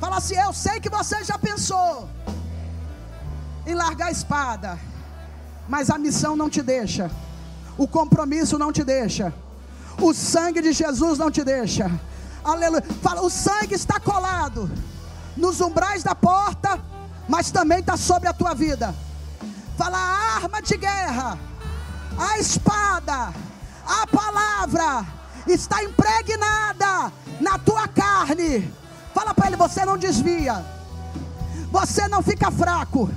[0.00, 2.08] Fala assim: eu sei que você já pensou
[3.66, 4.78] em largar a espada,
[5.68, 7.10] mas a missão não te deixa,
[7.78, 9.32] o compromisso não te deixa.
[10.00, 11.90] O sangue de Jesus não te deixa.
[12.44, 12.84] Aleluia.
[13.02, 14.70] Fala, o sangue está colado
[15.36, 16.80] nos umbrais da porta,
[17.28, 18.94] mas também está sobre a tua vida.
[19.76, 21.38] Fala, a arma de guerra,
[22.18, 23.32] a espada,
[23.86, 25.06] a palavra
[25.46, 28.70] está impregnada na tua carne.
[29.14, 30.64] Fala para ele, você não desvia.
[31.70, 33.10] Você não fica fraco.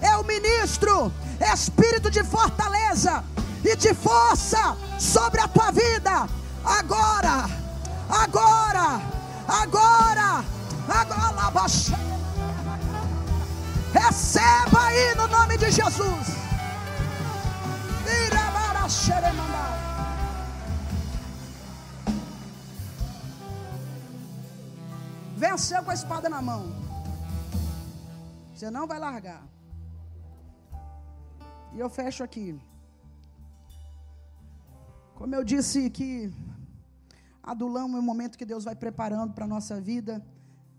[0.00, 3.24] É o ministro, espírito de fortaleza
[3.64, 6.28] e de força sobre a tua vida.
[6.64, 7.48] Agora,
[8.08, 9.00] agora,
[9.48, 10.44] agora,
[10.98, 11.70] agora.
[13.92, 16.40] Receba aí no nome de Jesus.
[25.36, 26.62] Venceu com a espada na mão.
[28.54, 29.42] Você não vai largar.
[31.72, 32.60] E eu fecho aqui.
[35.20, 36.32] Como eu disse que
[37.52, 40.14] Adulão é o momento que Deus vai preparando para a nossa vida.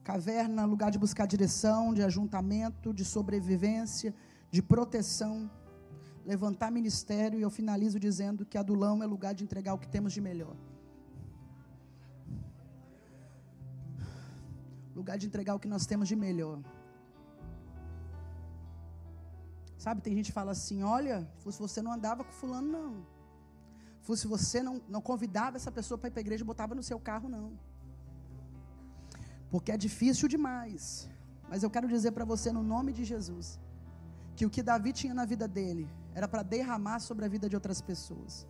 [0.03, 4.15] Caverna, lugar de buscar direção, de ajuntamento, de sobrevivência,
[4.49, 5.35] de proteção.
[6.25, 10.11] Levantar ministério e eu finalizo dizendo que Adulão é lugar de entregar o que temos
[10.11, 10.55] de melhor.
[14.95, 16.57] Lugar de entregar o que nós temos de melhor.
[19.77, 23.20] Sabe, tem gente que fala assim: olha, se você não andava com fulano, não
[24.01, 26.83] fosse você não, não convidava essa pessoa para ir para a igreja e botava no
[26.83, 27.51] seu carro, não.
[29.49, 31.09] Porque é difícil demais.
[31.49, 33.59] Mas eu quero dizer para você, no nome de Jesus,
[34.35, 37.55] que o que Davi tinha na vida dele era para derramar sobre a vida de
[37.55, 38.47] outras pessoas.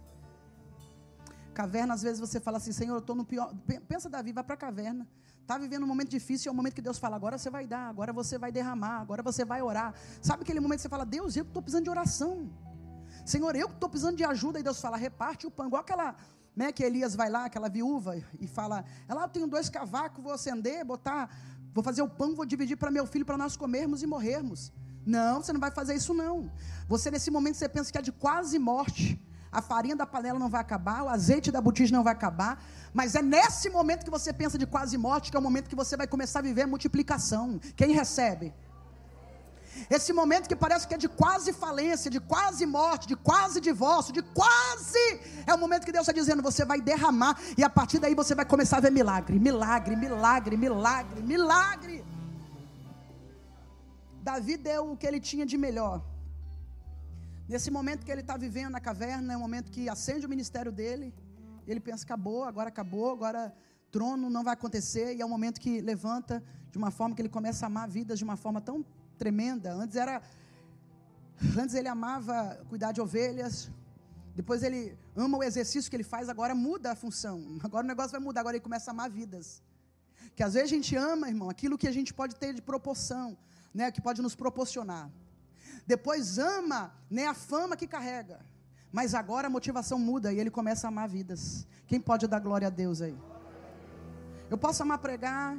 [1.54, 3.54] Caverna, às vezes você fala assim, Senhor, eu estou no pior.
[3.88, 5.08] Pensa, Davi, vai para a caverna.
[5.42, 7.90] Está vivendo um momento difícil, é o momento que Deus fala, agora você vai dar,
[7.90, 9.94] agora você vai derramar, agora você vai orar.
[10.22, 12.50] Sabe aquele momento que você fala, Deus, eu estou precisando de oração.
[13.26, 14.60] Senhor, eu estou precisando de ajuda.
[14.60, 15.68] E Deus fala, reparte o pão.
[15.68, 16.16] Igual aquela,
[16.56, 20.34] né, que Elias vai lá, aquela viúva, e fala, ela, eu tenho dois cavacos, vou
[20.34, 21.30] acender, botar,
[21.74, 24.72] vou fazer o pão, vou dividir para meu filho, para nós comermos e morrermos.
[25.06, 26.52] Não, você não vai fazer isso não.
[26.88, 29.20] Você nesse momento você pensa que é de quase morte.
[29.52, 32.64] A farinha da panela não vai acabar, o azeite da botija não vai acabar,
[32.94, 35.76] mas é nesse momento que você pensa de quase morte que é o momento que
[35.76, 37.60] você vai começar a viver a multiplicação.
[37.76, 38.54] Quem recebe?
[39.90, 44.14] Esse momento que parece que é de quase falência, de quase morte, de quase divórcio,
[44.14, 45.08] de quase.
[45.46, 48.34] É o momento que Deus está dizendo: você vai derramar, e a partir daí você
[48.36, 52.06] vai começar a ver milagre, milagre, milagre, milagre, milagre.
[54.22, 56.02] Davi deu o que ele tinha de melhor.
[57.50, 60.72] Nesse momento que ele está vivendo na caverna, é o momento que acende o ministério
[60.72, 61.14] dele.
[61.68, 63.54] Ele pensa: acabou, agora acabou, agora
[63.92, 65.16] trono não vai acontecer.
[65.16, 68.18] E é o momento que levanta de uma forma que ele começa a amar vidas
[68.18, 68.86] de uma forma tão
[69.22, 69.70] tremenda.
[69.84, 70.16] Antes era
[71.62, 72.36] antes ele amava
[72.70, 73.70] cuidar de ovelhas.
[74.40, 74.82] Depois ele
[75.16, 77.36] ama o exercício que ele faz, agora muda a função.
[77.68, 79.62] Agora o negócio vai mudar, agora ele começa a amar vidas.
[80.36, 83.38] Que às vezes a gente ama, irmão, aquilo que a gente pode ter de proporção,
[83.74, 85.06] né, que pode nos proporcionar.
[85.86, 86.82] Depois ama,
[87.18, 88.40] né, a fama que carrega.
[88.98, 91.68] Mas agora a motivação muda e ele começa a amar vidas.
[91.90, 93.18] Quem pode dar glória a Deus aí?
[94.50, 95.50] Eu posso amar pregar,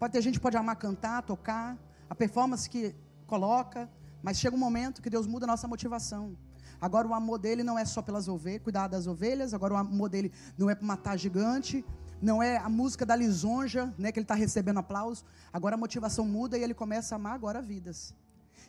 [0.00, 1.68] pode ter gente que pode amar cantar, tocar,
[2.08, 2.94] a performance que
[3.26, 3.88] coloca,
[4.22, 6.36] mas chega um momento que Deus muda a nossa motivação.
[6.80, 10.08] Agora o amor dele não é só pelas ovelhas, cuidar das ovelhas, agora o amor
[10.08, 11.84] dele não é para matar gigante,
[12.20, 15.24] não é a música da lisonja, né, que ele está recebendo aplauso.
[15.52, 18.14] Agora a motivação muda e ele começa a amar agora vidas.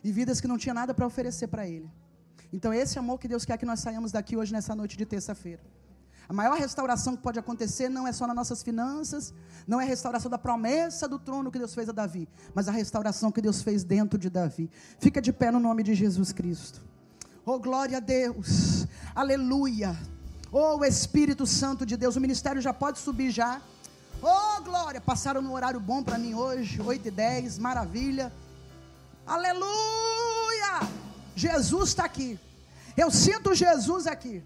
[0.02, 1.90] E vidas que não tinha nada para oferecer para ele.
[2.52, 5.62] Então esse amor que Deus quer que nós saiamos daqui hoje nessa noite de terça-feira.
[6.28, 9.32] A maior restauração que pode acontecer não é só nas nossas finanças,
[9.66, 12.72] não é a restauração da promessa do trono que Deus fez a Davi, mas a
[12.72, 14.70] restauração que Deus fez dentro de Davi.
[14.98, 16.82] Fica de pé no nome de Jesus Cristo.
[17.46, 18.86] Oh, glória a Deus.
[19.14, 19.96] Aleluia.
[20.52, 22.14] Oh, Espírito Santo de Deus.
[22.16, 23.62] O ministério já pode subir já.
[24.20, 25.00] Oh, glória.
[25.00, 27.58] Passaram no horário bom para mim hoje, 8 e 10.
[27.58, 28.30] Maravilha.
[29.26, 30.88] Aleluia.
[31.34, 32.38] Jesus está aqui.
[32.96, 34.42] Eu sinto Jesus aqui.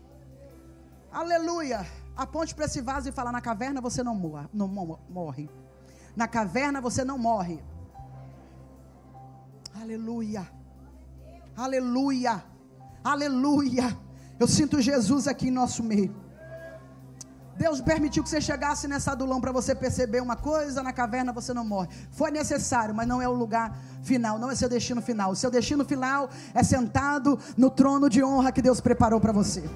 [1.12, 1.86] Aleluia.
[2.16, 5.50] Aponte para esse vaso e fala: na caverna você não morre, não morre.
[6.16, 7.62] Na caverna você não morre.
[9.80, 10.48] Aleluia.
[11.56, 12.44] Aleluia.
[13.04, 13.98] Aleluia.
[14.38, 16.21] Eu sinto Jesus aqui em nosso meio.
[17.56, 21.52] Deus permitiu que você chegasse nessa adulão para você perceber uma coisa, na caverna você
[21.52, 21.88] não morre.
[22.10, 25.30] Foi necessário, mas não é o lugar final, não é seu destino final.
[25.30, 29.68] O seu destino final é sentado no trono de honra que Deus preparou para você.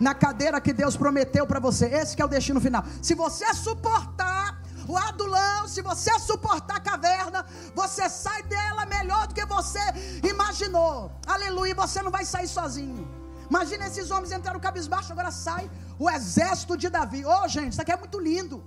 [0.00, 1.86] Na cadeira que Deus prometeu para você.
[1.86, 2.84] Esse é o destino final.
[3.02, 9.34] Se você suportar o adulão, se você suportar a caverna, você sai dela melhor do
[9.34, 9.80] que você
[10.22, 11.10] imaginou.
[11.26, 13.23] Aleluia, você não vai sair sozinho.
[13.48, 17.24] Imagina esses homens entraram cabisbaixo, agora sai o exército de Davi.
[17.24, 18.64] Ô oh, gente, isso aqui é muito lindo.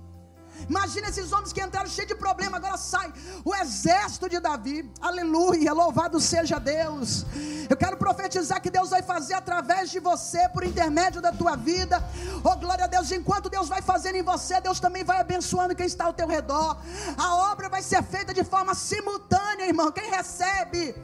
[0.68, 3.12] Imagina esses homens que entraram cheios de problema, agora sai
[3.44, 4.90] o exército de Davi.
[5.00, 7.24] Aleluia, louvado seja Deus.
[7.68, 12.02] Eu quero profetizar que Deus vai fazer através de você, por intermédio da tua vida.
[12.42, 15.86] Oh, glória a Deus, enquanto Deus vai fazendo em você, Deus também vai abençoando quem
[15.86, 16.76] está ao teu redor.
[17.16, 19.92] A obra vai ser feita de forma simultânea, irmão.
[19.92, 20.94] Quem recebe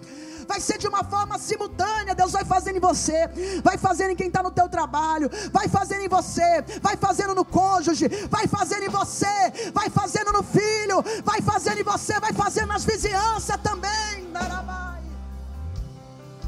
[0.47, 2.15] vai ser de uma forma simultânea.
[2.15, 3.29] Deus vai fazendo em você,
[3.63, 7.45] vai fazendo em quem está no teu trabalho, vai fazendo em você, vai fazendo no
[7.45, 12.69] cônjuge, vai fazendo em você, vai fazendo no filho, vai fazendo em você, vai fazendo
[12.69, 14.33] nas vizinhanças também.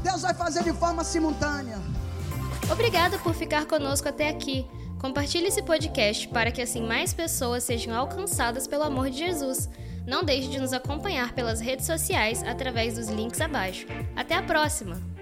[0.03, 1.77] Deus vai fazer de forma simultânea.
[2.71, 4.65] Obrigada por ficar conosco até aqui.
[4.99, 9.69] Compartilhe esse podcast para que assim mais pessoas sejam alcançadas pelo amor de Jesus.
[10.07, 13.85] Não deixe de nos acompanhar pelas redes sociais através dos links abaixo.
[14.15, 15.16] Até a próxima!